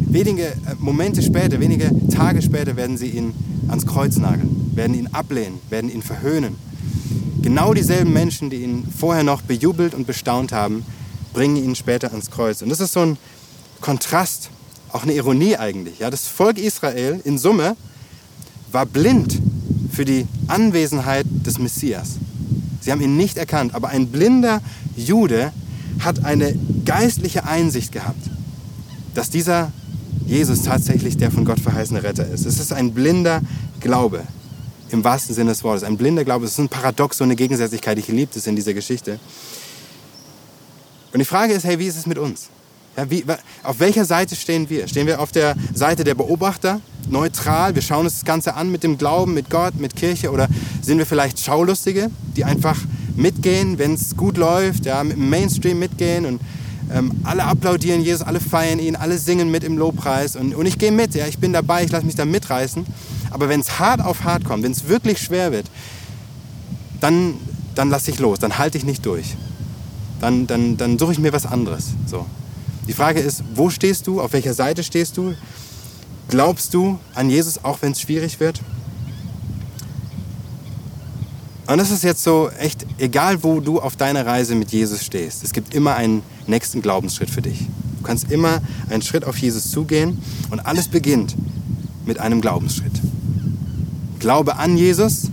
wenige 0.08 0.52
Momente 0.78 1.22
später, 1.22 1.60
wenige 1.60 1.90
Tage 2.08 2.42
später 2.42 2.76
werden 2.76 2.96
sie 2.96 3.08
ihn 3.08 3.32
ans 3.68 3.86
Kreuz 3.86 4.16
nageln, 4.16 4.48
werden 4.76 4.94
ihn 4.94 5.08
ablehnen, 5.08 5.58
werden 5.70 5.90
ihn 5.90 6.02
verhöhnen. 6.02 6.56
Genau 7.42 7.74
dieselben 7.74 8.12
Menschen, 8.12 8.50
die 8.50 8.62
ihn 8.62 8.86
vorher 8.96 9.24
noch 9.24 9.42
bejubelt 9.42 9.94
und 9.94 10.06
bestaunt 10.06 10.52
haben, 10.52 10.84
bringen 11.32 11.56
ihn 11.56 11.74
später 11.74 12.10
ans 12.10 12.30
Kreuz. 12.30 12.62
Und 12.62 12.68
das 12.68 12.80
ist 12.80 12.92
so 12.92 13.00
ein 13.00 13.18
Kontrast, 13.80 14.50
auch 14.92 15.02
eine 15.02 15.12
Ironie 15.12 15.56
eigentlich. 15.56 15.98
Ja, 15.98 16.10
das 16.10 16.26
Volk 16.26 16.58
Israel 16.58 17.20
in 17.24 17.38
Summe 17.38 17.76
war 18.72 18.86
blind 18.86 19.40
für 19.92 20.04
die 20.04 20.26
Anwesenheit 20.48 21.26
des 21.44 21.58
Messias. 21.58 22.16
Sie 22.80 22.92
haben 22.92 23.00
ihn 23.00 23.16
nicht 23.16 23.36
erkannt, 23.36 23.74
aber 23.74 23.88
ein 23.88 24.08
blinder 24.08 24.60
Jude 24.96 25.52
hat 26.00 26.24
eine 26.24 26.54
geistliche 26.84 27.44
Einsicht 27.44 27.92
gehabt, 27.92 28.30
dass 29.14 29.30
dieser 29.30 29.72
Jesus 30.26 30.62
tatsächlich 30.62 31.16
der 31.16 31.30
von 31.30 31.44
Gott 31.44 31.60
verheißene 31.60 32.02
Retter 32.02 32.26
ist. 32.26 32.44
Es 32.44 32.58
ist 32.58 32.72
ein 32.72 32.92
blinder 32.92 33.40
Glaube 33.80 34.22
im 34.90 35.04
wahrsten 35.04 35.34
Sinne 35.34 35.50
des 35.50 35.64
Wortes. 35.64 35.84
Ein 35.84 35.96
blinder 35.96 36.24
Glaube. 36.24 36.44
Es 36.44 36.52
ist 36.52 36.58
ein 36.58 36.68
Paradox, 36.68 37.18
so 37.18 37.24
eine 37.24 37.36
Gegensätzlichkeit. 37.36 37.98
Ich 37.98 38.08
liebe 38.08 38.30
es 38.34 38.46
in 38.46 38.56
dieser 38.56 38.74
Geschichte. 38.74 39.18
Und 41.12 41.18
die 41.18 41.24
Frage 41.24 41.54
ist, 41.54 41.64
hey, 41.64 41.78
wie 41.78 41.86
ist 41.86 41.96
es 41.96 42.06
mit 42.06 42.18
uns? 42.18 42.48
Ja, 42.96 43.10
wie, 43.10 43.24
auf 43.62 43.78
welcher 43.80 44.04
Seite 44.04 44.36
stehen 44.36 44.70
wir? 44.70 44.88
Stehen 44.88 45.06
wir 45.06 45.20
auf 45.20 45.30
der 45.30 45.54
Seite 45.74 46.02
der 46.02 46.14
Beobachter, 46.14 46.80
neutral? 47.10 47.74
Wir 47.74 47.82
schauen 47.82 48.06
uns 48.06 48.14
das 48.14 48.24
Ganze 48.24 48.54
an 48.54 48.70
mit 48.70 48.82
dem 48.82 48.96
Glauben, 48.96 49.34
mit 49.34 49.50
Gott, 49.50 49.74
mit 49.76 49.96
Kirche? 49.96 50.30
Oder 50.30 50.48
sind 50.80 50.98
wir 50.98 51.06
vielleicht 51.06 51.40
Schaulustige, 51.40 52.10
die 52.36 52.44
einfach 52.44 52.78
mitgehen, 53.14 53.78
wenn 53.78 53.94
es 53.94 54.16
gut 54.16 54.36
läuft, 54.36 54.86
ja, 54.86 55.02
mit 55.04 55.16
dem 55.16 55.28
Mainstream 55.28 55.78
mitgehen 55.78 56.26
und 56.26 56.40
ähm, 56.92 57.12
alle 57.24 57.44
applaudieren 57.44 58.02
Jesus, 58.02 58.22
alle 58.22 58.40
feiern 58.40 58.78
ihn, 58.78 58.96
alle 58.96 59.18
singen 59.18 59.50
mit 59.50 59.64
im 59.64 59.76
Lobpreis 59.76 60.36
und, 60.36 60.54
und 60.54 60.66
ich 60.66 60.78
gehe 60.78 60.92
mit, 60.92 61.14
ja, 61.14 61.26
ich 61.26 61.38
bin 61.38 61.52
dabei, 61.52 61.84
ich 61.84 61.90
lasse 61.90 62.06
mich 62.06 62.14
da 62.14 62.24
mitreißen. 62.24 62.86
Aber 63.30 63.48
wenn 63.48 63.60
es 63.60 63.78
hart 63.78 64.00
auf 64.00 64.24
hart 64.24 64.44
kommt, 64.44 64.62
wenn 64.62 64.72
es 64.72 64.88
wirklich 64.88 65.18
schwer 65.18 65.52
wird, 65.52 65.66
dann, 67.00 67.34
dann 67.74 67.90
lasse 67.90 68.10
ich 68.10 68.18
los, 68.18 68.38
dann 68.38 68.58
halte 68.58 68.78
ich 68.78 68.84
nicht 68.84 69.04
durch. 69.04 69.36
Dann, 70.20 70.46
dann, 70.46 70.76
dann 70.76 70.98
suche 70.98 71.12
ich 71.12 71.18
mir 71.18 71.32
was 71.32 71.44
anderes. 71.44 71.88
So. 72.06 72.24
Die 72.88 72.92
Frage 72.92 73.20
ist, 73.20 73.42
wo 73.54 73.68
stehst 73.68 74.06
du, 74.06 74.20
auf 74.20 74.32
welcher 74.32 74.54
Seite 74.54 74.82
stehst 74.82 75.16
du? 75.16 75.34
Glaubst 76.28 76.72
du 76.72 76.98
an 77.14 77.30
Jesus, 77.30 77.62
auch 77.64 77.82
wenn 77.82 77.92
es 77.92 78.00
schwierig 78.00 78.40
wird? 78.40 78.60
Und 81.68 81.78
das 81.78 81.90
ist 81.90 82.04
jetzt 82.04 82.22
so 82.22 82.48
echt, 82.58 82.86
egal 82.98 83.42
wo 83.42 83.58
du 83.58 83.80
auf 83.80 83.96
deiner 83.96 84.24
Reise 84.24 84.54
mit 84.54 84.70
Jesus 84.70 85.04
stehst, 85.04 85.42
es 85.42 85.52
gibt 85.52 85.74
immer 85.74 85.96
einen 85.96 86.22
nächsten 86.46 86.80
Glaubensschritt 86.80 87.28
für 87.28 87.42
dich. 87.42 87.58
Du 87.98 88.04
kannst 88.04 88.30
immer 88.30 88.60
einen 88.88 89.02
Schritt 89.02 89.24
auf 89.24 89.36
Jesus 89.36 89.70
zugehen 89.70 90.22
und 90.50 90.60
alles 90.60 90.86
beginnt 90.86 91.34
mit 92.04 92.20
einem 92.20 92.40
Glaubensschritt. 92.40 92.92
Glaube 94.20 94.56
an 94.56 94.76
Jesus 94.76 95.28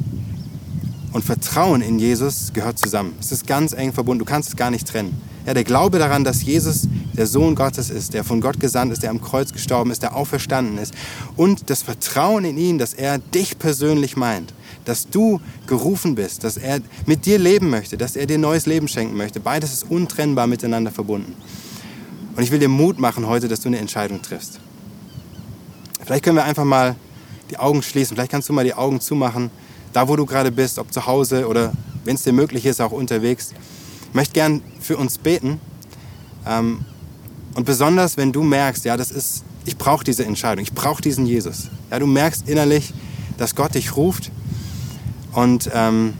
und 1.11 1.23
Vertrauen 1.23 1.81
in 1.81 1.99
Jesus 1.99 2.51
gehört 2.51 2.79
zusammen. 2.79 3.13
Es 3.19 3.31
ist 3.31 3.45
ganz 3.45 3.73
eng 3.73 3.93
verbunden, 3.93 4.19
du 4.19 4.25
kannst 4.25 4.49
es 4.49 4.55
gar 4.55 4.71
nicht 4.71 4.87
trennen. 4.87 5.15
Ja, 5.45 5.53
der 5.53 5.63
Glaube 5.63 5.99
daran, 5.99 6.23
dass 6.23 6.41
Jesus 6.41 6.87
der 7.15 7.27
Sohn 7.27 7.53
Gottes 7.53 7.91
ist, 7.91 8.15
der 8.15 8.23
von 8.23 8.41
Gott 8.41 8.59
gesandt 8.59 8.91
ist, 8.91 9.03
der 9.03 9.11
am 9.11 9.21
Kreuz 9.21 9.53
gestorben 9.53 9.91
ist, 9.91 10.01
der 10.01 10.15
auferstanden 10.15 10.79
ist 10.79 10.95
und 11.35 11.69
das 11.69 11.83
Vertrauen 11.83 12.43
in 12.43 12.57
ihn, 12.57 12.79
dass 12.79 12.95
er 12.95 13.19
dich 13.19 13.59
persönlich 13.59 14.17
meint 14.17 14.51
dass 14.85 15.09
du 15.09 15.39
gerufen 15.67 16.15
bist, 16.15 16.43
dass 16.43 16.57
er 16.57 16.79
mit 17.05 17.25
dir 17.25 17.39
leben 17.39 17.69
möchte, 17.69 17.97
dass 17.97 18.15
er 18.15 18.25
dir 18.25 18.37
neues 18.37 18.65
Leben 18.65 18.87
schenken 18.87 19.15
möchte. 19.15 19.39
Beides 19.39 19.73
ist 19.73 19.89
untrennbar 19.89 20.47
miteinander 20.47 20.91
verbunden. 20.91 21.35
Und 22.35 22.43
ich 22.43 22.51
will 22.51 22.59
dir 22.59 22.69
Mut 22.69 22.99
machen 22.99 23.27
heute, 23.27 23.47
dass 23.47 23.61
du 23.61 23.69
eine 23.69 23.77
Entscheidung 23.77 24.21
triffst. 24.21 24.59
Vielleicht 26.03 26.23
können 26.23 26.35
wir 26.35 26.43
einfach 26.43 26.65
mal 26.65 26.95
die 27.49 27.57
Augen 27.57 27.83
schließen. 27.83 28.15
Vielleicht 28.15 28.31
kannst 28.31 28.49
du 28.49 28.53
mal 28.53 28.65
die 28.65 28.73
Augen 28.73 28.99
zumachen, 28.99 29.51
da 29.93 30.07
wo 30.07 30.15
du 30.15 30.25
gerade 30.25 30.51
bist, 30.51 30.79
ob 30.79 30.91
zu 30.91 31.05
Hause 31.05 31.47
oder 31.47 31.71
wenn 32.03 32.15
es 32.15 32.23
dir 32.23 32.33
möglich 32.33 32.65
ist, 32.65 32.81
auch 32.81 32.91
unterwegs. 32.91 33.53
Ich 34.09 34.15
möchte 34.15 34.33
gern 34.33 34.61
für 34.81 34.97
uns 34.97 35.17
beten. 35.17 35.59
Ähm, 36.45 36.83
und 37.55 37.65
besonders, 37.65 38.17
wenn 38.17 38.31
du 38.31 38.41
merkst, 38.41 38.83
ja, 38.85 38.97
das 38.97 39.11
ist, 39.11 39.43
ich 39.65 39.77
brauche 39.77 40.03
diese 40.03 40.25
Entscheidung, 40.25 40.63
ich 40.63 40.73
brauche 40.73 41.01
diesen 41.01 41.25
Jesus. 41.25 41.69
Ja, 41.91 41.99
du 41.99 42.07
merkst 42.07 42.49
innerlich, 42.49 42.93
dass 43.37 43.55
Gott 43.55 43.75
dich 43.75 43.95
ruft 43.95 44.31
und, 45.33 45.69
ähm, 45.73 46.13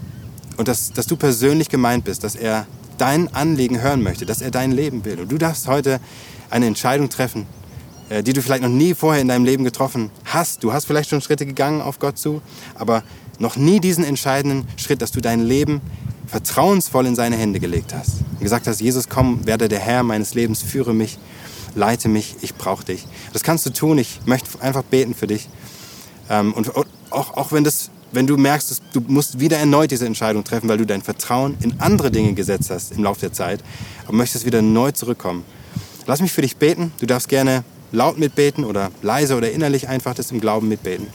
und 0.58 0.67
dass, 0.67 0.93
dass 0.93 1.06
du 1.06 1.15
persönlich 1.15 1.69
gemeint 1.69 2.04
bist, 2.04 2.23
dass 2.23 2.36
er 2.36 2.67
dein 2.97 3.34
Anliegen 3.34 3.82
hören 3.82 4.02
möchte, 4.02 4.26
dass 4.26 4.41
er 4.41 4.52
dein 4.52 4.71
Leben 4.71 5.06
will. 5.06 5.19
Und 5.19 5.32
du 5.32 5.38
darfst 5.38 5.67
heute 5.67 5.99
eine 6.49 6.67
Entscheidung 6.67 7.10
treffen, 7.10 7.45
äh, 8.10 8.23
die 8.23 8.34
du 8.34 8.41
vielleicht 8.41 8.63
noch 8.63 8.69
nie 8.69 8.93
vorher 8.93 9.21
in 9.21 9.28
deinem 9.28 9.45
Leben 9.45 9.63
getroffen 9.63 10.12
hast. 10.26 10.63
Du 10.63 10.73
hast 10.73 10.86
vielleicht 10.86 11.10
schon 11.10 11.21
Schritte 11.21 11.45
gegangen 11.45 11.82
auf 11.82 11.99
Gott 11.99 12.17
zu, 12.17 12.41
aber 12.76 13.04
noch 13.39 13.56
nie 13.56 13.80
diesen 13.80 14.04
entscheidenden 14.04 14.67
Schritt, 14.78 15.02
dass 15.02 15.12
du 15.12 15.21
dein 15.21 15.41
Leben 15.41 15.82
vertrauensvoll 16.28 17.06
in 17.06 17.15
seine 17.15 17.36
Hände 17.36 17.60
gelegt 17.60 17.93
hast. 17.93 18.21
Und 18.32 18.41
gesagt 18.41 18.67
hast, 18.67 18.82
Jesus, 18.82 19.10
komm, 19.10 19.45
werde 19.45 19.67
der 19.67 19.80
Herr 19.80 20.04
meines 20.04 20.34
Lebens, 20.34 20.62
führe 20.62 20.93
mich, 20.93 21.17
leite 21.76 22.10
mich, 22.10 22.36
ich 22.41 22.56
brauche 22.56 22.86
dich. 22.86 23.06
Das 23.34 23.43
kannst 23.43 23.65
du 23.65 23.69
tun, 23.71 23.97
ich 23.97 24.21
möchte 24.26 24.62
einfach 24.62 24.84
beten 24.84 25.13
für 25.13 25.28
dich. 25.28 25.49
Ähm, 26.30 26.54
und 26.54 26.76
auch, 26.76 26.86
auch 27.12 27.52
wenn, 27.52 27.63
das, 27.63 27.89
wenn 28.13 28.28
du 28.28 28.38
merkst, 28.38 28.82
du 28.93 29.02
musst 29.08 29.39
wieder 29.39 29.58
erneut 29.58 29.91
diese 29.91 30.06
Entscheidung 30.06 30.43
treffen, 30.43 30.69
weil 30.69 30.78
du 30.78 30.86
dein 30.86 31.02
Vertrauen 31.02 31.58
in 31.62 31.80
andere 31.80 32.12
Dinge 32.12 32.34
gesetzt 32.34 32.69
hast 32.69 32.93
im 32.93 33.04
Laufe 33.04 33.21
der 33.21 33.34
Zeit 33.34 33.63
und 34.08 34.15
möchtest 34.15 34.45
wieder 34.45 34.62
neu 34.62 34.91
zurückkommen. 34.91 35.43
Lass 36.06 36.21
mich 36.21 36.32
für 36.32 36.41
dich 36.41 36.58
beten. 36.58 36.91
Du 36.99 37.06
darfst 37.06 37.30
gerne 37.30 37.63
laut 37.91 38.17
mitbeten 38.17 38.65
oder 38.65 38.91
leise 39.02 39.36
oder 39.36 39.52
innerlich 39.52 39.88
einfach 39.88 40.13
das 40.13 40.32
im 40.32 40.39
Glauben 40.39 40.67
mitbeten. 40.67 41.08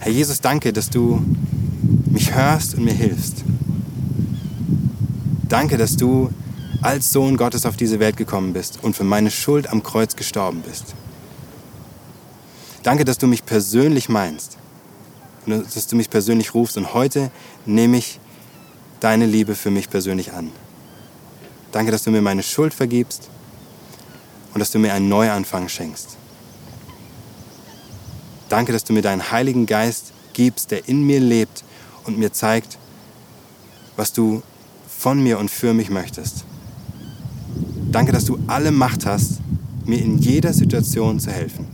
Herr 0.00 0.12
Jesus, 0.12 0.40
danke, 0.40 0.72
dass 0.72 0.90
du 0.90 1.22
mich 2.06 2.34
hörst 2.34 2.74
und 2.74 2.84
mir 2.84 2.92
hilfst. 2.92 3.44
Danke, 5.48 5.76
dass 5.76 5.96
du 5.96 6.30
als 6.82 7.12
Sohn 7.12 7.36
Gottes 7.36 7.64
auf 7.64 7.76
diese 7.76 8.00
Welt 8.00 8.16
gekommen 8.16 8.52
bist 8.52 8.78
und 8.82 8.94
für 8.94 9.04
meine 9.04 9.30
Schuld 9.30 9.70
am 9.70 9.82
Kreuz 9.82 10.16
gestorben 10.16 10.62
bist. 10.66 10.94
Danke, 12.84 13.06
dass 13.06 13.16
du 13.16 13.26
mich 13.26 13.46
persönlich 13.46 14.10
meinst 14.10 14.58
und 15.46 15.64
dass 15.74 15.86
du 15.86 15.96
mich 15.96 16.10
persönlich 16.10 16.52
rufst 16.52 16.76
und 16.76 16.92
heute 16.92 17.30
nehme 17.64 17.96
ich 17.96 18.20
deine 19.00 19.24
Liebe 19.24 19.54
für 19.54 19.70
mich 19.70 19.88
persönlich 19.88 20.34
an. 20.34 20.50
Danke, 21.72 21.90
dass 21.90 22.02
du 22.02 22.10
mir 22.10 22.20
meine 22.20 22.42
Schuld 22.42 22.74
vergibst 22.74 23.30
und 24.52 24.60
dass 24.60 24.70
du 24.70 24.78
mir 24.78 24.92
einen 24.92 25.08
Neuanfang 25.08 25.70
schenkst. 25.70 26.18
Danke, 28.50 28.72
dass 28.72 28.84
du 28.84 28.92
mir 28.92 29.00
deinen 29.00 29.32
Heiligen 29.32 29.64
Geist 29.64 30.12
gibst, 30.34 30.70
der 30.70 30.86
in 30.86 31.06
mir 31.06 31.20
lebt 31.20 31.64
und 32.04 32.18
mir 32.18 32.34
zeigt, 32.34 32.76
was 33.96 34.12
du 34.12 34.42
von 34.86 35.22
mir 35.22 35.38
und 35.38 35.50
für 35.50 35.72
mich 35.72 35.88
möchtest. 35.88 36.44
Danke, 37.90 38.12
dass 38.12 38.26
du 38.26 38.38
alle 38.46 38.72
Macht 38.72 39.06
hast, 39.06 39.40
mir 39.86 39.98
in 39.98 40.18
jeder 40.18 40.52
Situation 40.52 41.18
zu 41.18 41.30
helfen. 41.30 41.73